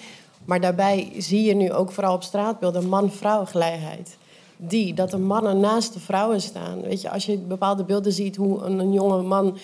Maar 0.44 0.60
daarbij 0.60 1.12
zie 1.18 1.42
je 1.42 1.54
nu 1.54 1.72
ook 1.72 1.92
vooral 1.92 2.14
op 2.14 2.22
straatbeelden 2.22 2.88
man-vrouw 2.88 3.44
gelijkheid. 3.44 4.16
Die, 4.56 4.94
dat 4.94 5.10
de 5.10 5.18
mannen 5.18 5.60
naast 5.60 5.92
de 5.92 6.00
vrouwen 6.00 6.40
staan. 6.40 6.80
Weet 6.80 7.00
je, 7.00 7.10
als 7.10 7.26
je 7.26 7.38
bepaalde 7.38 7.84
beelden 7.84 8.12
ziet 8.12 8.36
hoe 8.36 8.62
een, 8.62 8.78
een 8.78 8.92
jonge 8.92 9.22
man 9.22 9.58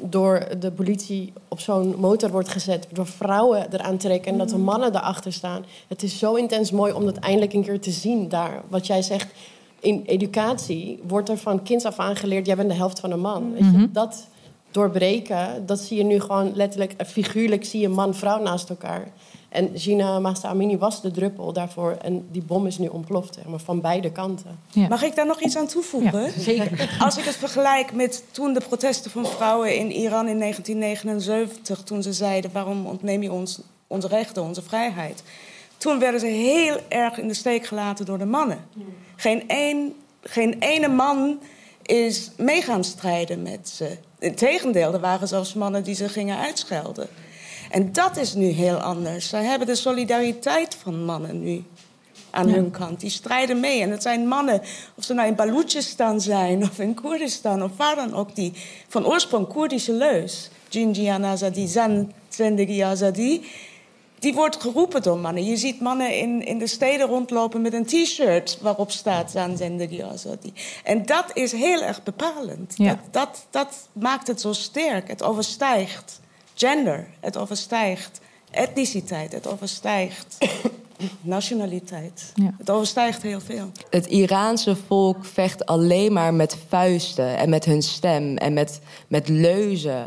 door 0.00 0.46
de 0.58 0.70
politie 0.70 1.32
op 1.48 1.60
zo'n 1.60 1.94
motor 1.98 2.30
wordt 2.30 2.48
gezet, 2.48 2.86
door 2.92 3.06
vrouwen 3.06 3.72
eraan 3.72 3.96
trekken 3.96 4.32
en 4.32 4.38
dat 4.38 4.48
de 4.48 4.58
mannen 4.58 4.94
erachter 4.94 5.32
staan. 5.32 5.64
Het 5.88 6.02
is 6.02 6.18
zo 6.18 6.34
intens 6.34 6.70
mooi 6.70 6.92
om 6.92 7.04
dat 7.04 7.16
eindelijk 7.16 7.52
een 7.52 7.64
keer 7.64 7.80
te 7.80 7.90
zien 7.90 8.28
daar. 8.28 8.62
Wat 8.68 8.86
jij 8.86 9.02
zegt, 9.02 9.26
in 9.84 10.02
educatie 10.06 11.00
wordt 11.06 11.28
er 11.28 11.38
van 11.38 11.62
kinds 11.62 11.84
af 11.84 11.98
aangeleerd: 11.98 12.46
jij 12.46 12.56
bent 12.56 12.68
de 12.68 12.74
helft 12.74 13.00
van 13.00 13.10
een 13.10 13.20
man. 13.20 13.52
Weet 13.52 13.60
je? 13.60 13.64
Mhm. 13.64 13.86
Dat 13.92 14.26
doorbreken, 14.70 15.66
dat 15.66 15.80
zie 15.80 15.96
je 15.96 16.04
nu 16.04 16.20
gewoon 16.20 16.52
letterlijk, 16.54 16.94
figuurlijk 17.06 17.64
zie 17.64 17.80
je 17.80 17.88
man-vrouw 17.88 18.42
naast 18.42 18.70
elkaar. 18.70 19.08
En 19.48 19.70
Gina 19.74 20.18
Masta 20.18 20.48
Amini 20.48 20.78
was 20.78 21.02
de 21.02 21.10
druppel 21.10 21.52
daarvoor. 21.52 21.96
En 22.02 22.26
die 22.30 22.42
bom 22.42 22.66
is 22.66 22.78
nu 22.78 22.86
ontploft, 22.86 23.38
maar 23.46 23.58
van 23.58 23.80
beide 23.80 24.12
kanten. 24.12 24.58
Mag 24.88 25.02
ik 25.02 25.14
daar 25.14 25.26
nog 25.26 25.40
iets 25.40 25.56
aan 25.56 25.66
toevoegen? 25.66 26.22
Ja, 26.22 26.30
zeker. 26.38 26.96
Als 27.04 27.16
ik 27.16 27.24
het 27.24 27.36
vergelijk 27.36 27.92
met 27.92 28.24
toen 28.30 28.52
de 28.52 28.60
protesten 28.60 29.10
van 29.10 29.26
vrouwen 29.26 29.76
in 29.76 29.92
Iran 29.92 30.28
in 30.28 30.38
1979... 30.38 31.82
toen 31.82 32.02
ze 32.02 32.12
zeiden, 32.12 32.50
waarom 32.52 32.86
ontneem 32.86 33.22
je 33.22 33.32
ons 33.32 33.60
onze 33.86 34.08
rechten, 34.08 34.42
onze 34.42 34.62
vrijheid 34.62 35.22
toen 35.84 35.98
werden 35.98 36.20
ze 36.20 36.26
heel 36.26 36.76
erg 36.88 37.18
in 37.18 37.28
de 37.28 37.34
steek 37.34 37.66
gelaten 37.66 38.04
door 38.04 38.18
de 38.18 38.24
mannen. 38.24 38.58
Geen, 39.16 39.44
een, 39.46 39.94
geen 40.22 40.56
ene 40.58 40.88
man 40.88 41.40
is 41.82 42.30
mee 42.36 42.62
gaan 42.62 42.84
strijden 42.84 43.42
met 43.42 43.68
ze. 43.68 43.96
Integendeel, 44.18 44.92
er 44.92 45.00
waren 45.00 45.28
zelfs 45.28 45.54
mannen 45.54 45.84
die 45.84 45.94
ze 45.94 46.08
gingen 46.08 46.38
uitschelden. 46.38 47.08
En 47.70 47.92
dat 47.92 48.16
is 48.16 48.34
nu 48.34 48.46
heel 48.46 48.76
anders. 48.76 49.28
Zij 49.28 49.44
hebben 49.44 49.66
de 49.66 49.74
solidariteit 49.74 50.74
van 50.74 51.04
mannen 51.04 51.42
nu 51.42 51.64
aan 52.30 52.48
hun 52.48 52.70
kant. 52.70 53.00
Die 53.00 53.10
strijden 53.10 53.60
mee. 53.60 53.80
En 53.80 53.90
het 53.90 54.02
zijn 54.02 54.28
mannen, 54.28 54.60
of 54.94 55.04
ze 55.04 55.14
nou 55.14 55.28
in 55.28 55.34
Balochistan 55.34 56.20
zijn 56.20 56.62
of 56.62 56.78
in 56.78 56.94
Koerdistan 56.94 57.62
of 57.62 57.70
waar 57.76 57.96
dan 57.96 58.14
ook, 58.14 58.34
die 58.34 58.52
van 58.88 59.06
oorsprong 59.06 59.46
Koerdische 59.48 59.92
leus. 59.92 60.50
Jinjian 60.68 61.24
Azadi, 61.24 61.66
Zan 61.66 62.12
Zendegi 62.28 62.80
Azadi. 62.80 63.44
Die 64.24 64.34
wordt 64.34 64.60
geroepen 64.60 65.02
door 65.02 65.18
mannen. 65.18 65.44
Je 65.44 65.56
ziet 65.56 65.80
mannen 65.80 66.16
in, 66.16 66.46
in 66.46 66.58
de 66.58 66.66
steden 66.66 67.06
rondlopen 67.06 67.62
met 67.62 67.72
een 67.72 67.86
t-shirt 67.86 68.58
waarop 68.60 68.90
staat 68.90 69.36
Azadi. 69.36 70.52
En 70.84 71.06
dat 71.06 71.24
is 71.32 71.52
heel 71.52 71.82
erg 71.82 72.02
bepalend. 72.02 72.76
Dat, 72.76 72.98
dat, 73.10 73.46
dat 73.50 73.88
maakt 73.92 74.26
het 74.26 74.40
zo 74.40 74.52
sterk. 74.52 75.08
Het 75.08 75.22
overstijgt 75.22 76.20
gender, 76.54 77.06
het 77.20 77.36
overstijgt 77.36 78.20
etniciteit, 78.50 79.32
het 79.32 79.46
overstijgt 79.46 80.38
nationaliteit. 81.20 82.32
Het 82.58 82.70
overstijgt 82.70 83.22
heel 83.22 83.40
veel. 83.40 83.70
Het 83.90 84.06
Iraanse 84.06 84.76
volk 84.76 85.24
vecht 85.24 85.66
alleen 85.66 86.12
maar 86.12 86.34
met 86.34 86.56
vuisten 86.68 87.36
en 87.36 87.48
met 87.48 87.64
hun 87.64 87.82
stem 87.82 88.36
en 88.36 88.52
met, 88.52 88.80
met 89.08 89.28
leuzen. 89.28 90.06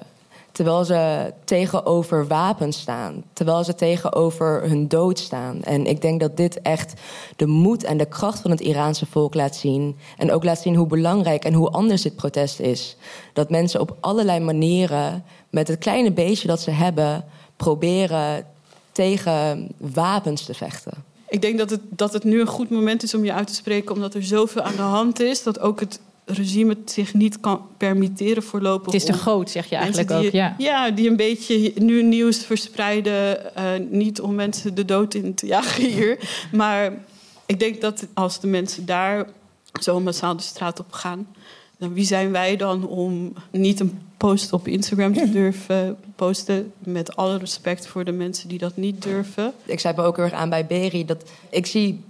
Terwijl 0.57 0.85
ze 0.85 1.33
tegenover 1.43 2.27
wapens 2.27 2.79
staan. 2.79 3.23
Terwijl 3.33 3.63
ze 3.63 3.75
tegenover 3.75 4.61
hun 4.61 4.87
dood 4.87 5.19
staan. 5.19 5.63
En 5.63 5.85
ik 5.85 6.01
denk 6.01 6.19
dat 6.19 6.37
dit 6.37 6.61
echt 6.61 6.93
de 7.35 7.45
moed 7.45 7.83
en 7.83 7.97
de 7.97 8.05
kracht 8.05 8.39
van 8.39 8.51
het 8.51 8.59
Iraanse 8.59 9.05
volk 9.05 9.33
laat 9.33 9.55
zien. 9.55 9.97
En 10.17 10.31
ook 10.31 10.43
laat 10.43 10.59
zien 10.59 10.75
hoe 10.75 10.87
belangrijk 10.87 11.43
en 11.43 11.53
hoe 11.53 11.69
anders 11.69 12.01
dit 12.01 12.15
protest 12.15 12.59
is. 12.59 12.97
Dat 13.33 13.49
mensen 13.49 13.79
op 13.79 13.97
allerlei 13.99 14.39
manieren, 14.39 15.23
met 15.49 15.67
het 15.67 15.79
kleine 15.79 16.11
beetje 16.11 16.47
dat 16.47 16.61
ze 16.61 16.71
hebben, 16.71 17.25
proberen 17.55 18.45
tegen 18.91 19.67
wapens 19.77 20.45
te 20.45 20.53
vechten. 20.53 20.93
Ik 21.29 21.41
denk 21.41 21.57
dat 21.57 21.69
het, 21.69 21.81
dat 21.89 22.13
het 22.13 22.23
nu 22.23 22.39
een 22.39 22.47
goed 22.47 22.69
moment 22.69 23.03
is 23.03 23.13
om 23.13 23.25
je 23.25 23.33
uit 23.33 23.47
te 23.47 23.55
spreken, 23.55 23.95
omdat 23.95 24.13
er 24.13 24.23
zoveel 24.23 24.61
aan 24.61 24.75
de 24.75 24.81
hand 24.81 25.19
is. 25.19 25.43
Dat 25.43 25.59
ook 25.59 25.79
het 25.79 25.99
regime 26.27 26.69
het 26.69 26.91
zich 26.91 27.13
niet 27.13 27.39
kan 27.39 27.61
permitteren 27.77 28.43
voorlopig. 28.43 28.85
Het 28.85 29.01
is 29.01 29.07
te 29.07 29.13
groot, 29.13 29.49
zeg 29.49 29.69
je 29.69 29.75
eigenlijk 29.75 30.07
die, 30.07 30.17
ook. 30.17 30.31
Ja. 30.31 30.55
ja, 30.57 30.89
die 30.91 31.09
een 31.09 31.15
beetje 31.15 31.73
nu 31.75 32.03
nieuws 32.03 32.45
verspreiden. 32.45 33.39
Uh, 33.57 33.63
niet 33.89 34.21
om 34.21 34.35
mensen 34.35 34.75
de 34.75 34.85
dood 34.85 35.13
in 35.13 35.33
te 35.33 35.45
jagen 35.45 35.83
hier. 35.93 36.19
maar 36.51 36.93
ik 37.45 37.59
denk 37.59 37.81
dat 37.81 38.07
als 38.13 38.39
de 38.39 38.47
mensen 38.47 38.85
daar 38.85 39.27
zo 39.81 39.99
massaal 39.99 40.35
de 40.35 40.43
straat 40.43 40.79
op 40.79 40.91
gaan. 40.91 41.27
Dan 41.77 41.93
wie 41.93 42.05
zijn 42.05 42.31
wij 42.31 42.55
dan 42.55 42.87
om 42.87 43.33
niet 43.51 43.79
een 43.79 43.99
post 44.17 44.53
op 44.53 44.67
Instagram 44.67 45.13
te 45.13 45.29
durven 45.31 45.97
posten. 46.15 46.73
Met 46.79 47.15
alle 47.15 47.37
respect 47.37 47.87
voor 47.87 48.03
de 48.03 48.11
mensen 48.11 48.49
die 48.49 48.57
dat 48.57 48.77
niet 48.77 49.01
durven. 49.01 49.53
Ik 49.65 49.79
zei 49.79 49.95
me 49.95 50.01
ook 50.03 50.15
heel 50.15 50.25
erg 50.25 50.33
aan 50.33 50.49
bij 50.49 50.65
Berry 50.65 51.05
dat 51.05 51.23
ik 51.49 51.65
zie 51.65 52.03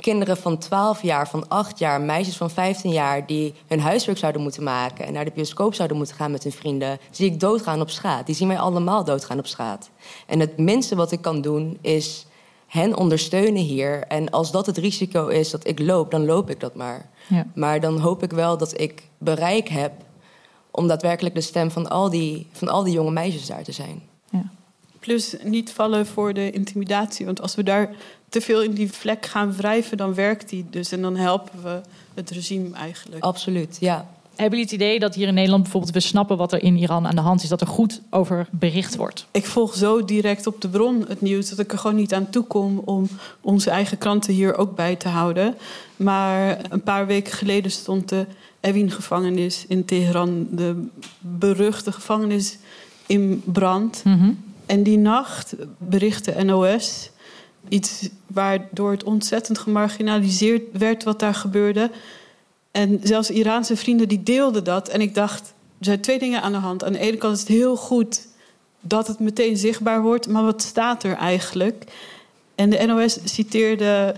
kinderen 0.00 0.36
van 0.36 0.58
12 0.58 1.02
jaar, 1.02 1.28
van 1.28 1.48
8 1.48 1.78
jaar, 1.78 2.00
meisjes 2.00 2.36
van 2.36 2.50
15 2.50 2.90
jaar 2.90 3.26
die 3.26 3.54
hun 3.66 3.80
huiswerk 3.80 4.18
zouden 4.18 4.42
moeten 4.42 4.62
maken 4.62 5.06
en 5.06 5.12
naar 5.12 5.24
de 5.24 5.32
bioscoop 5.34 5.74
zouden 5.74 5.96
moeten 5.96 6.16
gaan 6.16 6.30
met 6.30 6.42
hun 6.42 6.52
vrienden, 6.52 6.98
zie 7.10 7.32
ik 7.32 7.40
doodgaan 7.40 7.80
op 7.80 7.90
straat. 7.90 8.26
Die 8.26 8.34
zien 8.34 8.48
mij 8.48 8.58
allemaal 8.58 9.04
doodgaan 9.04 9.38
op 9.38 9.46
straat. 9.46 9.90
En 10.26 10.40
het 10.40 10.58
minste 10.58 10.96
wat 10.96 11.12
ik 11.12 11.20
kan 11.20 11.40
doen 11.40 11.78
is 11.80 12.26
hen 12.66 12.96
ondersteunen 12.96 13.62
hier. 13.62 14.02
En 14.06 14.30
als 14.30 14.50
dat 14.50 14.66
het 14.66 14.78
risico 14.78 15.26
is 15.26 15.50
dat 15.50 15.66
ik 15.66 15.78
loop, 15.78 16.10
dan 16.10 16.24
loop 16.24 16.50
ik 16.50 16.60
dat 16.60 16.74
maar. 16.74 17.08
Ja. 17.28 17.46
Maar 17.54 17.80
dan 17.80 17.98
hoop 17.98 18.22
ik 18.22 18.30
wel 18.30 18.56
dat 18.56 18.80
ik 18.80 19.08
bereik 19.18 19.68
heb 19.68 19.92
om 20.70 20.86
daadwerkelijk 20.86 21.34
de 21.34 21.40
stem 21.40 21.70
van 21.70 21.88
al 21.88 22.10
die, 22.10 22.46
van 22.52 22.68
al 22.68 22.82
die 22.82 22.92
jonge 22.92 23.10
meisjes 23.10 23.46
daar 23.46 23.62
te 23.62 23.72
zijn. 23.72 24.02
Ja. 24.30 24.50
Plus 25.00 25.34
niet 25.42 25.72
vallen 25.72 26.06
voor 26.06 26.34
de 26.34 26.50
intimidatie. 26.50 27.26
Want 27.26 27.40
als 27.40 27.54
we 27.54 27.62
daar 27.62 27.90
te 28.28 28.40
veel 28.40 28.62
in 28.62 28.72
die 28.72 28.92
vlek 28.92 29.26
gaan 29.26 29.56
wrijven, 29.56 29.96
dan 29.96 30.14
werkt 30.14 30.48
die 30.48 30.66
dus. 30.70 30.92
En 30.92 31.02
dan 31.02 31.16
helpen 31.16 31.62
we 31.62 31.80
het 32.14 32.30
regime 32.30 32.74
eigenlijk. 32.74 33.24
Absoluut, 33.24 33.76
ja. 33.80 34.06
Hebben 34.40 34.58
jullie 34.58 34.74
het 34.74 34.82
idee 34.82 34.98
dat 34.98 35.14
hier 35.14 35.28
in 35.28 35.34
Nederland 35.34 35.62
bijvoorbeeld 35.62 35.92
we 35.92 36.00
snappen 36.00 36.36
wat 36.36 36.52
er 36.52 36.62
in 36.62 36.76
Iran 36.76 37.06
aan 37.06 37.14
de 37.14 37.20
hand 37.20 37.42
is, 37.42 37.48
dat 37.48 37.60
er 37.60 37.66
goed 37.66 38.00
over 38.10 38.46
bericht 38.50 38.96
wordt? 38.96 39.26
Ik 39.30 39.46
volg 39.46 39.74
zo 39.74 40.04
direct 40.04 40.46
op 40.46 40.60
de 40.60 40.68
bron 40.68 41.04
het 41.08 41.20
nieuws 41.20 41.48
dat 41.48 41.58
ik 41.58 41.72
er 41.72 41.78
gewoon 41.78 41.96
niet 41.96 42.14
aan 42.14 42.30
toe 42.30 42.44
kom 42.44 42.78
om 42.84 43.08
onze 43.40 43.70
eigen 43.70 43.98
kranten 43.98 44.34
hier 44.34 44.56
ook 44.56 44.74
bij 44.74 44.96
te 44.96 45.08
houden. 45.08 45.54
Maar 45.96 46.58
een 46.70 46.82
paar 46.82 47.06
weken 47.06 47.32
geleden 47.32 47.70
stond 47.70 48.08
de 48.08 48.26
Evin-gevangenis 48.60 49.64
in 49.68 49.84
Teheran, 49.84 50.46
de 50.50 50.86
beruchte 51.18 51.92
gevangenis, 51.92 52.58
in 53.06 53.42
brand. 53.44 54.02
Mhm. 54.04 54.32
En 54.70 54.82
die 54.82 54.98
nacht 54.98 55.54
berichtte 55.78 56.42
NOS 56.42 57.10
iets 57.68 58.08
waardoor 58.26 58.90
het 58.90 59.04
ontzettend 59.04 59.58
gemarginaliseerd 59.58 60.62
werd 60.72 61.04
wat 61.04 61.18
daar 61.18 61.34
gebeurde. 61.34 61.90
En 62.70 63.00
zelfs 63.02 63.30
Iraanse 63.30 63.76
vrienden 63.76 64.08
die 64.08 64.22
deelden 64.22 64.64
dat. 64.64 64.88
En 64.88 65.00
ik 65.00 65.14
dacht, 65.14 65.40
er 65.78 65.84
zijn 65.84 66.00
twee 66.00 66.18
dingen 66.18 66.42
aan 66.42 66.52
de 66.52 66.58
hand. 66.58 66.84
Aan 66.84 66.92
de 66.92 66.98
ene 66.98 67.16
kant 67.16 67.34
is 67.34 67.40
het 67.40 67.48
heel 67.48 67.76
goed 67.76 68.26
dat 68.80 69.06
het 69.06 69.18
meteen 69.18 69.56
zichtbaar 69.56 70.02
wordt, 70.02 70.28
maar 70.28 70.44
wat 70.44 70.62
staat 70.62 71.02
er 71.02 71.16
eigenlijk? 71.16 71.84
En 72.54 72.70
de 72.70 72.86
NOS 72.86 73.18
citeerde 73.24 74.14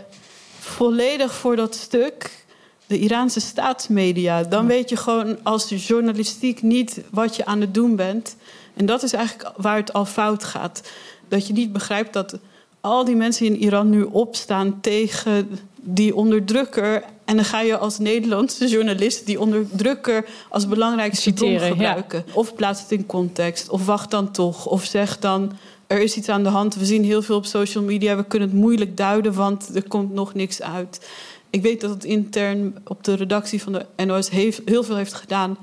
volledig 0.59 1.35
voor 1.35 1.57
dat 1.57 1.75
stuk 1.75 2.45
de 2.87 2.99
Iraanse 2.99 3.41
staatsmedia. 3.41 4.43
Dan 4.43 4.67
weet 4.67 4.89
je 4.89 4.97
gewoon 4.97 5.39
als 5.43 5.69
journalistiek 5.69 6.63
niet 6.63 7.01
wat 7.11 7.37
je 7.37 7.45
aan 7.45 7.61
het 7.61 7.75
doen 7.75 7.97
bent. 7.97 8.37
En 8.75 8.87
dat 8.87 9.03
is 9.03 9.13
eigenlijk 9.13 9.51
waar 9.57 9.77
het 9.77 9.93
al 9.93 10.05
fout 10.05 10.45
gaat. 10.45 10.91
Dat 11.29 11.47
je 11.47 11.53
niet 11.53 11.73
begrijpt 11.73 12.13
dat 12.13 12.39
al 12.81 13.05
die 13.05 13.17
mensen 13.17 13.47
in 13.47 13.57
Iran 13.57 13.91
nu 13.91 14.03
opstaan 14.03 14.81
tegen 14.81 15.49
die 15.81 16.15
onderdrukker. 16.15 17.05
En 17.25 17.37
dan 17.37 17.45
ga 17.45 17.61
je 17.61 17.79
als 17.79 17.99
Nederlandse 17.99 18.69
journalist 18.69 19.27
die 19.27 19.41
onderdrukker 19.41 20.25
als 20.49 20.69
belangrijkste 20.69 21.23
Citeren, 21.23 21.57
bron 21.57 21.69
gebruiken. 21.69 22.25
Of 22.33 22.55
plaats 22.55 22.81
het 22.81 22.93
in 22.93 23.07
context. 23.07 23.69
Of 23.69 23.87
wacht 23.87 24.11
dan 24.11 24.31
toch. 24.31 24.67
Of 24.67 24.85
zeg 24.85 25.19
dan. 25.19 25.53
Er 25.87 26.01
is 26.01 26.17
iets 26.17 26.29
aan 26.29 26.43
de 26.43 26.49
hand. 26.49 26.75
We 26.75 26.85
zien 26.85 27.05
heel 27.05 27.23
veel 27.23 27.37
op 27.37 27.45
social 27.47 27.85
media. 27.85 28.17
We 28.17 28.25
kunnen 28.25 28.49
het 28.49 28.59
moeilijk 28.59 28.97
duiden, 28.97 29.35
want 29.35 29.75
er 29.75 29.89
komt 29.89 30.13
nog 30.13 30.35
niks 30.35 30.63
uit. 30.63 31.09
Ik 31.51 31.63
weet 31.63 31.81
dat 31.81 31.91
het 31.91 32.05
intern 32.05 32.77
op 32.85 33.05
de 33.05 33.15
redactie 33.15 33.63
van 33.63 33.73
de 33.73 34.05
NOS 34.05 34.31
heel 34.65 34.83
veel 34.83 34.97
heeft 34.97 35.15
gedaan. 35.15 35.57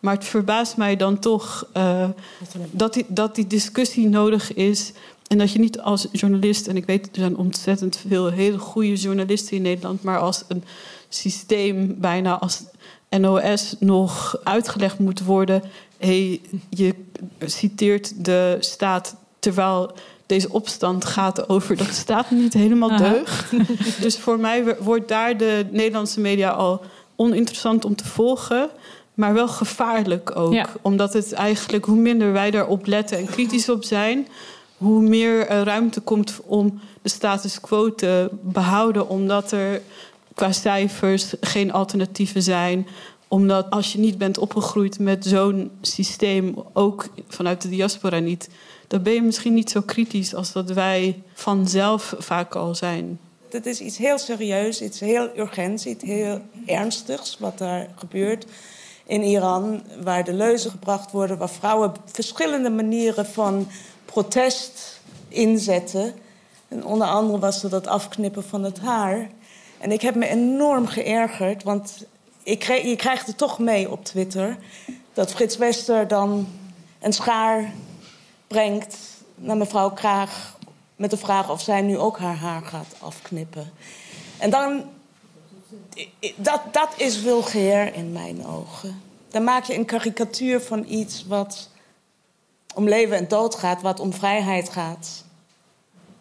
Maar 0.00 0.14
het 0.14 0.24
verbaast 0.24 0.76
mij 0.76 0.96
dan 0.96 1.18
toch 1.18 1.66
uh, 1.76 2.08
dat, 2.70 2.94
die, 2.94 3.04
dat 3.08 3.34
die 3.34 3.46
discussie 3.46 4.08
nodig 4.08 4.54
is. 4.54 4.92
En 5.26 5.38
dat 5.38 5.52
je 5.52 5.58
niet 5.58 5.80
als 5.80 6.06
journalist, 6.12 6.66
en 6.66 6.76
ik 6.76 6.86
weet 6.86 7.06
er 7.06 7.20
zijn 7.20 7.36
ontzettend 7.36 8.00
veel 8.08 8.30
hele 8.30 8.58
goede 8.58 8.94
journalisten 8.94 9.56
in 9.56 9.62
Nederland, 9.62 10.02
maar 10.02 10.18
als 10.18 10.44
een 10.48 10.64
systeem 11.08 12.00
bijna 12.00 12.38
als 12.38 12.62
NOS 13.10 13.76
nog 13.78 14.40
uitgelegd 14.44 14.98
moet 14.98 15.24
worden. 15.24 15.62
Hey, 15.98 16.40
je 16.70 16.94
citeert 17.44 18.24
de 18.24 18.56
staat 18.60 19.16
terwijl 19.38 19.92
deze 20.26 20.52
opstand 20.52 21.04
gaat 21.04 21.48
over 21.48 21.76
dat 21.76 21.86
de 21.86 21.92
staat 21.92 22.30
niet 22.30 22.52
helemaal 22.52 22.96
deugt. 22.96 23.50
dus 24.02 24.18
voor 24.18 24.38
mij 24.38 24.76
wordt 24.78 25.08
daar 25.08 25.36
de 25.36 25.66
Nederlandse 25.70 26.20
media 26.20 26.50
al 26.50 26.80
oninteressant 27.16 27.84
om 27.84 27.96
te 27.96 28.06
volgen. 28.06 28.70
Maar 29.18 29.34
wel 29.34 29.48
gevaarlijk 29.48 30.36
ook. 30.36 30.66
Omdat 30.82 31.12
het 31.12 31.32
eigenlijk, 31.32 31.84
hoe 31.84 31.96
minder 31.96 32.32
wij 32.32 32.50
daarop 32.50 32.86
letten 32.86 33.18
en 33.18 33.26
kritisch 33.26 33.68
op 33.68 33.84
zijn, 33.84 34.28
hoe 34.76 35.02
meer 35.02 35.46
ruimte 35.46 36.00
komt 36.00 36.40
om 36.44 36.80
de 37.02 37.08
status 37.08 37.60
quo 37.60 37.94
te 37.94 38.30
behouden. 38.42 39.08
Omdat 39.08 39.52
er 39.52 39.82
qua 40.34 40.52
cijfers 40.52 41.34
geen 41.40 41.72
alternatieven 41.72 42.42
zijn. 42.42 42.86
Omdat 43.28 43.70
als 43.70 43.92
je 43.92 43.98
niet 43.98 44.18
bent 44.18 44.38
opgegroeid 44.38 44.98
met 44.98 45.24
zo'n 45.24 45.70
systeem, 45.80 46.54
ook 46.72 47.08
vanuit 47.28 47.62
de 47.62 47.68
diaspora 47.68 48.18
niet, 48.18 48.48
dan 48.86 49.02
ben 49.02 49.12
je 49.12 49.22
misschien 49.22 49.54
niet 49.54 49.70
zo 49.70 49.80
kritisch 49.80 50.34
als 50.34 50.52
dat 50.52 50.70
wij 50.70 51.22
vanzelf 51.34 52.14
vaak 52.18 52.54
al 52.54 52.74
zijn. 52.74 53.18
Het 53.50 53.66
is 53.66 53.80
iets 53.80 53.96
heel 53.96 54.18
serieus, 54.18 54.82
iets 54.82 55.00
heel 55.00 55.30
urgents, 55.36 55.86
iets 55.86 56.04
heel 56.04 56.40
ernstigs 56.66 57.36
wat 57.38 57.58
daar 57.58 57.88
gebeurt 57.96 58.46
in 59.08 59.22
Iran, 59.22 59.82
waar 60.02 60.24
de 60.24 60.32
leuzen 60.32 60.70
gebracht 60.70 61.10
worden, 61.10 61.38
waar 61.38 61.48
vrouwen 61.48 61.92
verschillende 62.04 62.70
manieren 62.70 63.26
van 63.26 63.68
protest 64.04 65.00
inzetten. 65.28 66.14
En 66.68 66.84
onder 66.84 67.06
andere 67.06 67.38
was 67.38 67.62
er 67.62 67.70
dat 67.70 67.86
afknippen 67.86 68.44
van 68.44 68.62
het 68.64 68.78
haar. 68.78 69.30
En 69.78 69.92
ik 69.92 70.00
heb 70.00 70.14
me 70.14 70.28
enorm 70.28 70.86
geërgerd, 70.86 71.62
want 71.62 72.06
ik 72.42 72.58
kreeg, 72.58 72.84
je 72.84 72.96
krijgt 72.96 73.26
het 73.26 73.38
toch 73.38 73.58
mee 73.58 73.90
op 73.90 74.04
Twitter. 74.04 74.56
Dat 75.12 75.32
Frits 75.32 75.56
Wester 75.56 76.08
dan 76.08 76.48
een 77.00 77.12
schaar 77.12 77.72
brengt 78.46 78.96
naar 79.34 79.56
mevrouw 79.56 79.90
Kraag 79.90 80.56
Met 80.96 81.10
de 81.10 81.16
vraag 81.16 81.50
of 81.50 81.60
zij 81.60 81.82
nu 81.82 81.98
ook 81.98 82.18
haar 82.18 82.36
haar 82.36 82.62
gaat 82.62 82.94
afknippen. 83.00 83.70
En 84.38 84.50
dan. 84.50 84.96
Dat, 86.36 86.60
dat 86.72 86.88
is 86.96 87.18
vulgair 87.18 87.94
in 87.94 88.12
mijn 88.12 88.46
ogen. 88.46 89.02
Dan 89.28 89.44
maak 89.44 89.64
je 89.64 89.74
een 89.74 89.84
karikatuur 89.84 90.60
van 90.60 90.84
iets 90.88 91.26
wat 91.26 91.68
om 92.74 92.88
leven 92.88 93.16
en 93.16 93.28
dood 93.28 93.54
gaat, 93.54 93.82
wat 93.82 94.00
om 94.00 94.12
vrijheid 94.12 94.68
gaat. 94.68 95.24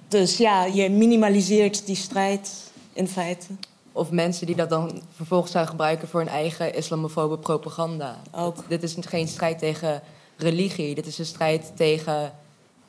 Dus 0.08 0.38
ja, 0.38 0.66
je 0.66 0.90
minimaliseert 0.90 1.86
die 1.86 1.96
strijd 1.96 2.72
in 2.94 3.08
feite. 3.08 3.48
Of 3.92 4.12
mensen 4.12 4.46
die 4.46 4.56
dat 4.56 4.70
dan 4.70 5.02
vervolgens 5.16 5.52
zouden 5.52 5.74
gebruiken 5.74 6.08
voor 6.08 6.20
hun 6.20 6.30
eigen 6.30 6.76
islamofobe 6.76 7.38
propaganda. 7.38 8.22
Ook. 8.32 8.70
Dit 8.70 8.84
is 8.84 8.96
geen 9.00 9.28
strijd 9.28 9.60
tegen 9.60 10.02
religie, 10.38 10.96
dit 10.96 11.06
is 11.06 11.18
een 11.18 11.26
strijd 11.26 11.72
tegen 11.76 12.34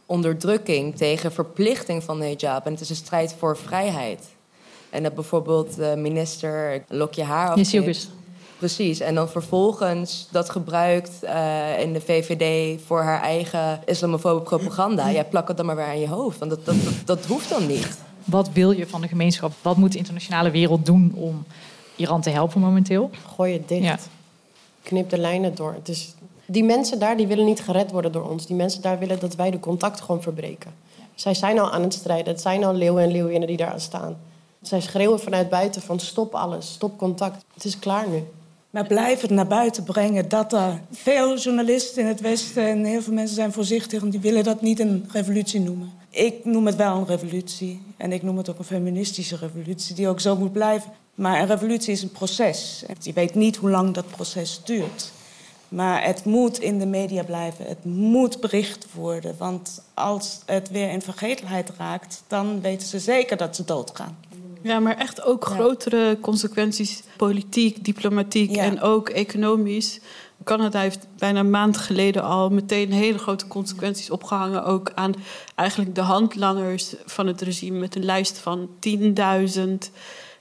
onderdrukking, 0.07 0.97
tegen 0.97 1.33
verplichting 1.33 2.05
van 2.05 2.19
de 2.19 2.25
hijab. 2.25 2.67
En 2.67 2.73
het 2.73 2.81
is 2.81 2.91
een 2.91 2.97
strijd 2.97 3.35
voor 3.38 3.57
vrijheid. 3.57 4.25
En 4.90 5.02
dat 5.02 5.14
bijvoorbeeld 5.14 5.76
de 5.76 5.95
minister 5.97 6.85
lok 6.88 7.14
je 7.14 7.23
haar 7.23 7.49
af. 7.49 7.54
Precies, 8.59 9.00
en 9.00 9.14
dan 9.14 9.28
vervolgens 9.28 10.28
dat 10.30 10.50
gebruikt 10.50 11.11
uh, 11.25 11.80
in 11.80 11.92
de 11.92 12.00
VVD 12.00 12.80
voor 12.87 13.02
haar 13.02 13.23
eigen 13.23 13.80
islamofobe 13.85 14.42
propaganda. 14.42 15.09
Ja, 15.09 15.23
plak 15.23 15.49
het 15.49 15.57
dan 15.57 15.66
maar 15.66 15.76
weer 15.76 15.85
aan 15.85 16.00
je 16.00 16.09
hoofd, 16.09 16.38
want 16.38 16.50
dat, 16.50 16.64
dat, 16.64 16.75
dat, 16.85 16.92
dat 17.04 17.26
hoeft 17.26 17.49
dan 17.49 17.66
niet. 17.66 17.99
Wat 18.25 18.50
wil 18.52 18.71
je 18.71 18.87
van 18.87 19.00
de 19.00 19.09
gemeenschap? 19.09 19.52
Wat 19.62 19.76
moet 19.76 19.92
de 19.92 19.99
internationale 19.99 20.50
wereld 20.50 20.87
doen 20.87 21.12
om 21.14 21.45
Iran 21.97 22.21
te 22.21 22.30
helpen 22.30 22.61
momenteel? 22.61 23.11
Gooi 23.37 23.52
het 23.52 23.68
dicht. 23.68 23.83
Ja. 23.83 23.99
Knip 24.83 25.11
de 25.11 25.18
lijnen 25.18 25.54
door. 25.54 25.76
Dus 25.83 26.14
die 26.47 26.64
mensen 26.64 26.99
daar 26.99 27.16
die 27.16 27.26
willen 27.26 27.45
niet 27.45 27.61
gered 27.61 27.90
worden 27.90 28.12
door 28.12 28.30
ons. 28.30 28.47
Die 28.47 28.57
mensen 28.57 28.83
daar 28.83 28.99
willen 28.99 29.18
dat 29.18 29.35
wij 29.35 29.50
de 29.50 29.61
contact 29.61 30.00
gewoon 30.00 30.23
verbreken. 30.23 30.71
Zij 31.14 31.35
zijn 31.35 31.59
al 31.59 31.71
aan 31.71 31.83
het 31.83 31.95
strijden. 31.95 32.33
Het 32.33 32.40
zijn 32.40 32.64
al 32.64 32.75
leeuwen 32.75 33.02
en 33.02 33.11
leeuwinnen 33.11 33.49
die 33.49 33.57
daar 33.57 33.73
aan 33.73 33.80
staan. 33.80 34.16
Zij 34.68 34.80
schreeuwen 34.80 35.20
vanuit 35.20 35.48
buiten 35.48 35.82
van 35.82 36.00
stop 36.00 36.34
alles, 36.34 36.72
stop 36.72 36.98
contact. 36.98 37.44
Het 37.54 37.64
is 37.64 37.78
klaar 37.78 38.08
nu. 38.08 38.22
Maar 38.70 38.87
blijf 38.87 39.20
het 39.20 39.30
naar 39.30 39.46
buiten 39.46 39.84
brengen 39.84 40.28
dat 40.28 40.52
er 40.52 40.80
veel 40.90 41.38
journalisten 41.38 42.02
in 42.02 42.08
het 42.08 42.20
Westen 42.20 42.66
en 42.66 42.84
heel 42.84 43.02
veel 43.02 43.12
mensen 43.12 43.34
zijn 43.34 43.52
voorzichtig 43.52 44.02
en 44.02 44.10
die 44.10 44.20
willen 44.20 44.44
dat 44.44 44.60
niet 44.60 44.80
een 44.80 45.08
revolutie 45.12 45.60
noemen. 45.60 45.92
Ik 46.10 46.44
noem 46.44 46.66
het 46.66 46.76
wel 46.76 46.96
een 46.96 47.06
revolutie 47.06 47.82
en 47.96 48.12
ik 48.12 48.22
noem 48.22 48.37
het 48.37 48.50
ook 48.50 48.58
een 48.58 48.64
feministische 48.64 49.37
revolutie 49.37 49.94
die 49.94 50.08
ook 50.08 50.20
zo 50.20 50.37
moet 50.37 50.52
blijven. 50.52 50.92
Maar 51.14 51.40
een 51.40 51.46
revolutie 51.46 51.92
is 51.92 52.02
een 52.02 52.12
proces. 52.12 52.84
Je 53.00 53.12
weet 53.12 53.34
niet 53.34 53.56
hoe 53.56 53.70
lang 53.70 53.94
dat 53.94 54.10
proces 54.10 54.60
duurt. 54.64 55.12
Maar 55.68 56.04
het 56.04 56.25
moet 56.25 56.58
in 56.58 56.78
de 56.78 56.87
media 56.87 57.22
blijven. 57.22 57.66
Het 57.66 57.84
moet 57.84 58.40
bericht 58.40 58.87
worden. 58.94 59.34
Want 59.38 59.82
als 59.94 60.40
het 60.46 60.70
weer 60.70 60.90
in 60.90 61.02
vergetelheid 61.02 61.70
raakt, 61.78 62.22
dan 62.26 62.60
weten 62.60 62.88
ze 62.88 62.98
zeker 62.98 63.37
dat 63.37 63.56
ze 63.56 63.64
doodgaan. 63.64 64.16
Ja, 64.62 64.81
maar 64.81 64.97
echt 64.97 65.23
ook 65.23 65.45
grotere 65.45 66.19
consequenties, 66.21 67.03
politiek, 67.17 67.85
diplomatiek 67.85 68.57
en 68.57 68.81
ook 68.81 69.09
economisch. 69.09 70.00
Canada 70.45 70.81
heeft 70.81 71.07
bijna 71.19 71.41
een 71.41 71.50
maand 71.50 71.79
geleden 71.79 72.23
al 72.23 72.50
meteen 72.50 72.93
hele 72.93 73.19
grote 73.19 73.47
consequenties 73.47 74.11
opgehangen. 74.11 74.65
Ook 74.65 74.93
aan 74.95 75.15
eigenlijk 75.55 75.95
de 75.95 76.00
handlangers 76.00 76.95
van 77.05 77.27
het 77.27 77.41
regime. 77.41 77.79
Met 77.79 77.95
een 77.95 78.05
lijst 78.05 78.38
van 78.38 78.69
10.000 78.88 79.69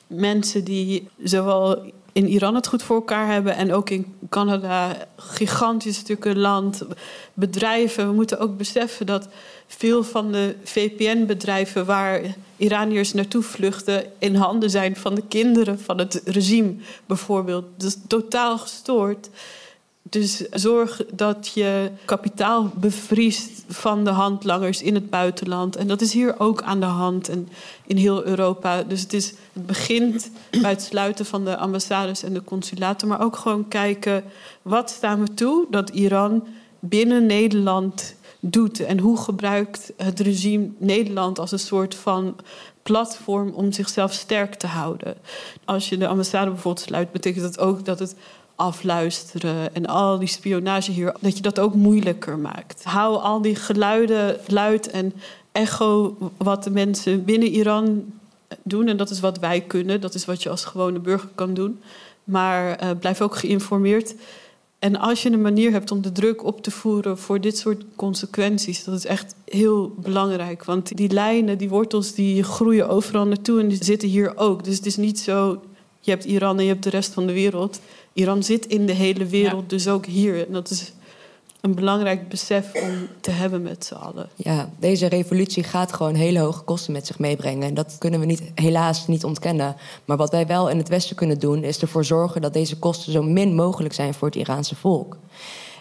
mensen 0.08 0.64
die 0.64 1.10
zowel 1.24 1.92
in 2.12 2.28
Iran 2.28 2.56
het 2.56 2.68
goed 2.68 2.84
voor 2.84 2.96
elkaar 2.96 3.32
hebben 3.32 3.56
en 3.56 3.74
ook 3.74 3.90
in 3.90 4.16
Canada 4.30 5.08
gigantische 5.16 6.00
stukken 6.00 6.38
land, 6.38 6.86
bedrijven. 7.34 8.08
We 8.08 8.14
moeten 8.14 8.40
ook 8.40 8.58
beseffen 8.58 9.06
dat 9.06 9.28
veel 9.68 10.04
van 10.04 10.32
de 10.32 10.56
VPN-bedrijven 10.64 11.86
waar 11.86 12.36
Iraniërs 12.58 13.14
naartoe 13.14 13.44
vluchten 13.44 14.06
in 14.20 14.36
handen 14.36 14.70
zijn 14.70 14.96
van 14.96 15.16
de 15.16 15.24
kinderen 15.28 15.80
van 15.80 15.98
het 15.98 16.22
regime, 16.26 16.76
bijvoorbeeld. 17.06 17.66
Dus 17.78 17.98
totaal 18.08 18.58
gestoord. 18.58 19.30
Dus 20.10 20.44
zorg 20.52 21.02
dat 21.14 21.52
je 21.54 21.92
kapitaal 22.06 22.72
bevriest 22.76 23.64
van 23.68 24.04
de 24.04 24.10
handlangers 24.10 24.82
in 24.82 24.94
het 24.94 25.10
buitenland. 25.10 25.76
En 25.76 25.88
dat 25.88 26.02
is 26.02 26.14
hier 26.14 26.40
ook 26.40 26.62
aan 26.62 26.80
de 26.80 26.86
hand 26.86 27.30
en 27.30 27.50
in 27.86 27.98
heel 27.98 28.26
Europa. 28.26 28.84
Dus 28.84 29.02
het, 29.02 29.14
is, 29.14 29.34
het 29.54 29.66
begint 29.66 30.32
bij 30.62 30.70
het 30.70 30.82
sluiten 30.82 31.26
van 31.26 31.46
de 31.46 31.58
ambassades 31.58 32.24
en 32.24 32.34
de 32.34 32.44
consulaten. 32.44 33.08
Maar 33.08 33.22
ook 33.22 33.36
gewoon 33.36 33.68
kijken, 33.68 34.24
wat 34.62 34.90
staan 34.90 35.20
we 35.20 35.34
toe 35.34 35.66
dat 35.70 35.90
Iran 35.90 36.48
binnen 36.80 37.26
Nederland 37.26 38.16
doet? 38.40 38.80
En 38.80 39.00
hoe 39.00 39.18
gebruikt 39.18 39.94
het 39.98 40.20
regime 40.20 40.70
Nederland 40.78 41.40
als 41.40 41.52
een 41.52 41.60
soort 41.60 41.96
van 41.96 42.36
platform 42.84 43.50
om 43.50 43.72
zichzelf 43.72 44.14
sterk 44.14 44.56
te 44.56 44.68
houden? 44.68 45.16
Als 45.66 45.90
je 45.90 45.98
de 45.98 46.08
ambassade 46.08 46.52
bijvoorbeeld 46.52 46.86
sluit, 46.86 47.12
betekent 47.12 47.44
dat 47.44 47.60
ook 47.60 47.86
dat 47.86 48.00
het 48.00 48.16
afluisteren 48.56 49.76
en 49.76 49.86
al 49.86 50.20
die 50.20 50.28
spionage 50.28 50.92
hier, 50.92 51.16
dat 51.20 51.36
je 51.36 51.42
dat 51.42 51.60
ook 51.60 51.74
moeilijker 51.74 52.38
maakt. 52.38 52.84
Hou 52.84 53.18
al 53.22 53.42
die 53.42 53.56
geluiden 53.56 54.38
luid 54.48 54.90
en 54.90 55.14
echo 55.52 56.18
wat 56.38 56.64
de 56.64 56.70
mensen 56.70 57.24
binnen 57.24 57.50
Iran 57.50 58.14
doen. 58.64 58.88
En 58.88 58.98
dat 58.98 59.10
is 59.10 59.20
wat 59.20 59.40
wij 59.40 59.62
kunnen, 59.62 60.02
dat 60.02 60.14
is 60.14 60.26
wat 60.26 60.44
je 60.44 60.50
als 60.50 60.66
gewone 60.66 61.00
burger 61.00 61.30
kan 61.36 61.54
doen. 61.54 61.80
Maar 62.24 62.84
uh, 62.84 62.90
blijf 63.00 63.22
ook 63.22 63.36
geïnformeerd. 63.36 64.16
En 64.80 64.96
als 64.96 65.24
je 65.24 65.32
een 65.32 65.42
manier 65.42 65.72
hebt 65.72 65.92
om 65.92 66.02
de 66.02 66.12
druk 66.12 66.44
op 66.44 66.62
te 66.62 66.72
voeren 66.72 67.18
voor 67.18 67.42
dit 67.42 67.58
soort 67.58 67.84
consequenties, 67.96 68.84
dat 68.84 68.96
is 68.96 69.06
echt 69.06 69.36
heel 69.46 69.94
belangrijk. 69.98 70.64
Want 70.64 70.98
die 70.98 71.12
lijnen, 71.12 71.58
die 71.58 71.70
wortels, 71.70 72.14
die 72.14 72.44
groeien 72.44 72.90
overal 72.90 73.28
naartoe 73.28 73.60
en 73.60 73.68
die 73.68 73.84
zitten 73.84 74.10
hier 74.10 74.38
ook. 74.38 74.64
Dus 74.64 74.76
het 74.76 74.86
is 74.86 74.98
niet 74.98 75.20
zo, 75.20 75.62
je 76.00 76.12
hebt 76.12 76.26
Iran 76.26 76.58
en 76.58 76.64
je 76.64 76.70
hebt 76.70 76.84
de 76.84 76.90
rest 76.90 77.14
van 77.14 77.28
de 77.28 77.34
wereld. 77.34 77.80
Iran 78.14 78.44
zit 78.44 78.66
in 78.66 78.86
de 78.86 78.94
hele 78.94 79.26
wereld, 79.26 79.70
dus 79.70 79.88
ook 79.88 80.06
hier. 80.06 80.48
En 80.48 80.54
dat 80.54 80.70
is 80.70 80.94
een 81.62 81.76
belangrijk 81.76 82.30
besef 82.30 82.72
om 82.74 83.08
te 83.22 83.32
hebben 83.32 83.62
met 83.62 83.86
z'n 83.86 83.94
allen. 83.94 84.30
Ja, 84.36 84.70
deze 84.80 85.08
revolutie 85.08 85.64
gaat 85.64 85.94
gewoon 85.94 86.16
hele 86.16 86.40
hoge 86.40 86.64
kosten 86.64 86.94
met 86.94 87.08
zich 87.08 87.20
meebrengen. 87.20 87.68
En 87.68 87.74
dat 87.74 87.96
kunnen 87.98 88.20
we 88.20 88.26
niet, 88.26 88.52
helaas 88.56 89.08
niet 89.08 89.24
ontkennen. 89.24 89.76
Maar 90.06 90.18
wat 90.18 90.32
wij 90.32 90.48
wel 90.48 90.70
in 90.70 90.78
het 90.78 90.90
Westen 90.90 91.16
kunnen 91.16 91.40
doen, 91.40 91.64
is 91.64 91.82
ervoor 91.82 92.06
zorgen 92.06 92.42
dat 92.42 92.54
deze 92.54 92.80
kosten 92.80 93.12
zo 93.12 93.24
min 93.24 93.56
mogelijk 93.56 93.94
zijn 93.94 94.14
voor 94.14 94.28
het 94.28 94.38
Iraanse 94.38 94.76
volk. 94.76 95.18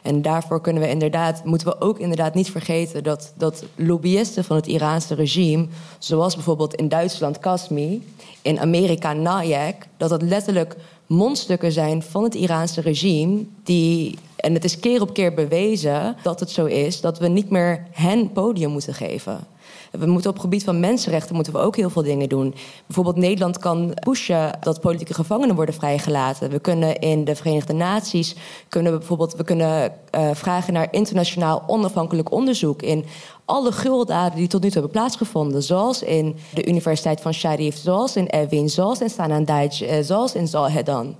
En 0.02 0.22
daarvoor 0.22 0.60
kunnen 0.60 0.82
we 0.82 0.88
inderdaad, 0.88 1.44
moeten 1.44 1.66
we 1.66 1.80
ook 1.80 1.98
inderdaad 1.98 2.34
niet 2.34 2.50
vergeten 2.50 3.02
dat, 3.02 3.32
dat 3.36 3.64
lobbyisten 3.74 4.44
van 4.44 4.56
het 4.56 4.66
Iraanse 4.66 5.14
regime, 5.14 5.66
zoals 5.98 6.34
bijvoorbeeld 6.34 6.74
in 6.74 6.88
Duitsland 6.88 7.38
Kasmi, 7.38 8.06
in 8.42 8.60
Amerika 8.60 9.12
Nayek, 9.12 9.86
dat 9.96 10.08
dat 10.08 10.22
letterlijk 10.22 10.76
mondstukken 11.06 11.72
zijn 11.72 12.02
van 12.02 12.22
het 12.22 12.34
Iraanse 12.34 12.80
regime. 12.80 13.44
Die, 13.62 14.18
en 14.46 14.54
het 14.54 14.64
is 14.64 14.78
keer 14.78 15.00
op 15.00 15.12
keer 15.12 15.34
bewezen 15.34 16.16
dat 16.22 16.40
het 16.40 16.50
zo 16.50 16.64
is, 16.64 17.00
dat 17.00 17.18
we 17.18 17.28
niet 17.28 17.50
meer 17.50 17.86
hen 17.92 18.32
podium 18.32 18.70
moeten 18.70 18.94
geven. 18.94 19.46
We 19.90 20.06
moeten 20.06 20.30
op 20.30 20.36
het 20.36 20.44
gebied 20.44 20.64
van 20.64 20.80
mensenrechten 20.80 21.34
moeten 21.34 21.52
we 21.52 21.58
ook 21.58 21.76
heel 21.76 21.90
veel 21.90 22.02
dingen 22.02 22.28
doen. 22.28 22.54
Bijvoorbeeld 22.86 23.16
Nederland 23.16 23.58
kan 23.58 23.94
pushen 24.00 24.58
dat 24.60 24.80
politieke 24.80 25.14
gevangenen 25.14 25.54
worden 25.54 25.74
vrijgelaten. 25.74 26.50
We 26.50 26.58
kunnen 26.58 26.98
in 26.98 27.24
de 27.24 27.36
Verenigde 27.36 27.72
Naties 27.72 28.36
kunnen 28.68 28.98
bijvoorbeeld 28.98 29.36
we 29.36 29.44
kunnen, 29.44 29.92
uh, 30.14 30.30
vragen 30.32 30.72
naar 30.72 30.88
internationaal 30.90 31.64
onafhankelijk 31.66 32.32
onderzoek 32.32 32.82
in 32.82 33.04
alle 33.44 33.70
gruweldaden 33.70 34.38
die 34.38 34.48
tot 34.48 34.62
nu 34.62 34.68
toe 34.68 34.80
hebben 34.80 35.00
plaatsgevonden. 35.00 35.62
Zoals 35.62 36.02
in 36.02 36.36
de 36.54 36.66
Universiteit 36.66 37.20
van 37.20 37.34
Sharif, 37.34 37.76
zoals 37.76 38.16
in 38.16 38.26
Evin, 38.26 38.68
zoals 38.68 39.00
in 39.00 39.10
Sanandaj, 39.10 39.68
eh, 39.80 39.98
zoals 40.02 40.34
in 40.34 40.48
Zalhedan. 40.48 41.16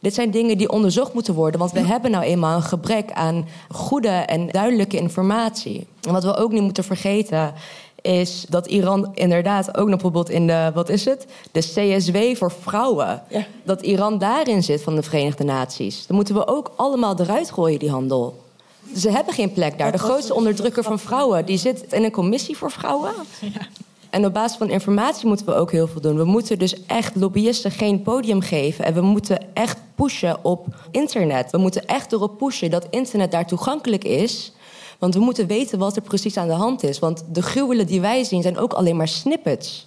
Dit 0.00 0.14
zijn 0.14 0.30
dingen 0.30 0.58
die 0.58 0.70
onderzocht 0.70 1.14
moeten 1.14 1.34
worden, 1.34 1.60
want 1.60 1.72
we 1.72 1.80
hebben 1.80 2.10
nou 2.10 2.24
eenmaal 2.24 2.56
een 2.56 2.62
gebrek 2.62 3.12
aan 3.12 3.48
goede 3.68 4.08
en 4.08 4.48
duidelijke 4.48 4.96
informatie. 4.96 5.86
En 6.02 6.12
wat 6.12 6.24
we 6.24 6.36
ook 6.36 6.52
niet 6.52 6.62
moeten 6.62 6.84
vergeten 6.84 7.54
is 8.00 8.46
dat 8.48 8.66
Iran 8.66 9.10
inderdaad 9.14 9.68
ook 9.68 9.86
nog 9.86 9.88
bijvoorbeeld 9.88 10.30
in 10.30 10.46
de, 10.46 10.70
wat 10.74 10.88
is 10.88 11.04
het? 11.04 11.26
De 11.52 11.60
CSW 11.60 12.16
voor 12.36 12.52
vrouwen. 12.60 13.22
Dat 13.62 13.82
Iran 13.82 14.18
daarin 14.18 14.62
zit 14.62 14.82
van 14.82 14.94
de 14.94 15.02
Verenigde 15.02 15.44
Naties. 15.44 16.06
Dan 16.06 16.16
moeten 16.16 16.34
we 16.34 16.46
ook 16.46 16.72
allemaal 16.76 17.20
eruit 17.20 17.50
gooien, 17.50 17.78
die 17.78 17.90
handel. 17.90 18.44
Ze 18.96 19.10
hebben 19.10 19.34
geen 19.34 19.52
plek 19.52 19.78
daar. 19.78 19.92
De 19.92 19.98
grootste 19.98 20.34
onderdrukker 20.34 20.82
van 20.82 20.98
vrouwen, 20.98 21.44
die 21.44 21.58
zit 21.58 21.92
in 21.92 22.04
een 22.04 22.10
commissie 22.10 22.56
voor 22.56 22.70
vrouwen. 22.70 23.12
En 24.10 24.24
op 24.24 24.34
basis 24.34 24.58
van 24.58 24.70
informatie 24.70 25.26
moeten 25.26 25.46
we 25.46 25.54
ook 25.54 25.72
heel 25.72 25.86
veel 25.86 26.00
doen. 26.00 26.16
We 26.16 26.24
moeten 26.24 26.58
dus 26.58 26.86
echt 26.86 27.16
lobbyisten 27.16 27.70
geen 27.70 28.02
podium 28.02 28.40
geven. 28.40 28.84
En 28.84 28.94
we 28.94 29.00
moeten 29.00 29.54
echt 29.54 29.78
pushen 29.94 30.44
op 30.44 30.66
internet. 30.90 31.50
We 31.50 31.58
moeten 31.58 31.86
echt 31.86 32.12
erop 32.12 32.38
pushen 32.38 32.70
dat 32.70 32.86
internet 32.90 33.30
daar 33.30 33.46
toegankelijk 33.46 34.04
is. 34.04 34.52
Want 34.98 35.14
we 35.14 35.20
moeten 35.20 35.46
weten 35.46 35.78
wat 35.78 35.96
er 35.96 36.02
precies 36.02 36.36
aan 36.36 36.48
de 36.48 36.52
hand 36.52 36.82
is. 36.82 36.98
Want 36.98 37.24
de 37.32 37.42
gruwelen 37.42 37.86
die 37.86 38.00
wij 38.00 38.24
zien 38.24 38.42
zijn 38.42 38.58
ook 38.58 38.72
alleen 38.72 38.96
maar 38.96 39.08
snippets. 39.08 39.86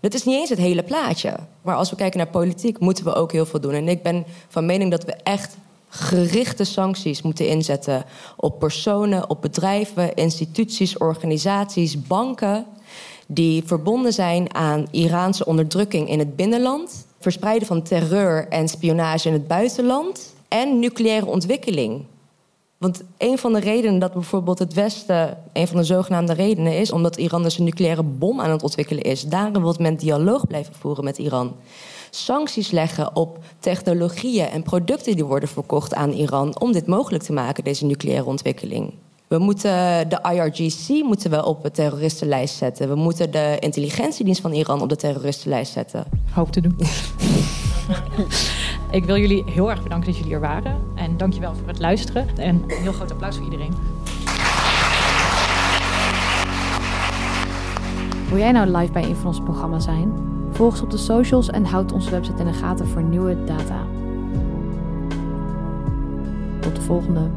Dat 0.00 0.14
is 0.14 0.24
niet 0.24 0.36
eens 0.36 0.48
het 0.48 0.58
hele 0.58 0.82
plaatje. 0.82 1.36
Maar 1.62 1.76
als 1.76 1.90
we 1.90 1.96
kijken 1.96 2.18
naar 2.18 2.28
politiek, 2.28 2.78
moeten 2.78 3.04
we 3.04 3.14
ook 3.14 3.32
heel 3.32 3.46
veel 3.46 3.60
doen. 3.60 3.72
En 3.72 3.88
ik 3.88 4.02
ben 4.02 4.24
van 4.48 4.66
mening 4.66 4.90
dat 4.90 5.04
we 5.04 5.12
echt 5.12 5.56
gerichte 5.88 6.64
sancties 6.64 7.22
moeten 7.22 7.48
inzetten 7.48 8.04
op 8.36 8.58
personen, 8.58 9.30
op 9.30 9.42
bedrijven, 9.42 10.14
instituties, 10.14 10.98
organisaties, 10.98 12.02
banken 12.02 12.66
die 13.26 13.62
verbonden 13.64 14.12
zijn 14.12 14.54
aan 14.54 14.86
Iraanse 14.90 15.46
onderdrukking 15.46 16.08
in 16.08 16.18
het 16.18 16.36
binnenland, 16.36 17.06
verspreiden 17.20 17.66
van 17.66 17.82
terreur 17.82 18.48
en 18.48 18.68
spionage 18.68 19.28
in 19.28 19.34
het 19.34 19.46
buitenland 19.46 20.34
en 20.48 20.78
nucleaire 20.78 21.26
ontwikkeling. 21.26 22.04
Want 22.78 23.02
een 23.18 23.38
van 23.38 23.52
de 23.52 23.60
redenen 23.60 23.98
dat 23.98 24.12
bijvoorbeeld 24.12 24.58
het 24.58 24.74
Westen, 24.74 25.38
een 25.52 25.68
van 25.68 25.76
de 25.76 25.84
zogenaamde 25.84 26.32
redenen 26.32 26.78
is, 26.78 26.92
omdat 26.92 27.16
Iran 27.16 27.42
dus 27.42 27.58
een 27.58 27.64
nucleaire 27.64 28.02
bom 28.02 28.40
aan 28.40 28.50
het 28.50 28.62
ontwikkelen 28.62 29.02
is. 29.02 29.22
Daarom 29.22 29.62
wil 29.62 29.74
men 29.78 29.96
dialoog 29.96 30.46
blijven 30.46 30.74
voeren 30.74 31.04
met 31.04 31.18
Iran. 31.18 31.54
Sancties 32.10 32.70
leggen 32.70 33.16
op 33.16 33.38
technologieën 33.58 34.46
en 34.46 34.62
producten 34.62 35.14
die 35.14 35.24
worden 35.24 35.48
verkocht 35.48 35.94
aan 35.94 36.12
Iran 36.12 36.60
om 36.60 36.72
dit 36.72 36.86
mogelijk 36.86 37.22
te 37.22 37.32
maken, 37.32 37.64
deze 37.64 37.84
nucleaire 37.84 38.26
ontwikkeling. 38.26 38.92
We 39.28 39.38
moeten 39.38 40.08
de 40.08 40.18
IRGC 40.32 41.04
moeten 41.04 41.30
we 41.30 41.44
op 41.44 41.62
de 41.62 41.70
terroristenlijst 41.70 42.56
zetten. 42.56 42.88
We 42.88 42.94
moeten 42.94 43.30
de 43.30 43.56
intelligentiedienst 43.60 44.40
van 44.40 44.52
Iran 44.52 44.82
op 44.82 44.88
de 44.88 44.96
terroristenlijst 44.96 45.72
zetten. 45.72 46.04
Hoop 46.32 46.52
te 46.52 46.60
doen. 46.60 46.76
Ik 48.90 49.04
wil 49.04 49.16
jullie 49.16 49.44
heel 49.46 49.70
erg 49.70 49.82
bedanken 49.82 50.08
dat 50.08 50.18
jullie 50.18 50.34
er 50.34 50.40
waren. 50.40 50.80
En 50.94 51.16
dankjewel 51.16 51.54
voor 51.54 51.68
het 51.68 51.78
luisteren. 51.78 52.26
En 52.36 52.64
een 52.66 52.82
heel 52.82 52.92
groot 52.92 53.12
applaus 53.12 53.36
voor 53.36 53.44
iedereen. 53.44 53.74
Wil 58.28 58.38
jij 58.38 58.52
nou 58.52 58.76
live 58.76 58.92
bij 58.92 59.04
een 59.04 59.16
van 59.16 59.26
onze 59.26 59.42
programma's 59.42 59.84
zijn? 59.84 60.12
Volg 60.50 60.70
ons 60.72 60.82
op 60.82 60.90
de 60.90 60.96
socials 60.96 61.50
en 61.50 61.64
houd 61.64 61.92
onze 61.92 62.10
website 62.10 62.40
in 62.40 62.46
de 62.46 62.52
gaten 62.52 62.86
voor 62.86 63.02
nieuwe 63.02 63.44
data. 63.44 63.86
Tot 66.60 66.76
de 66.76 66.82
volgende. 66.82 67.30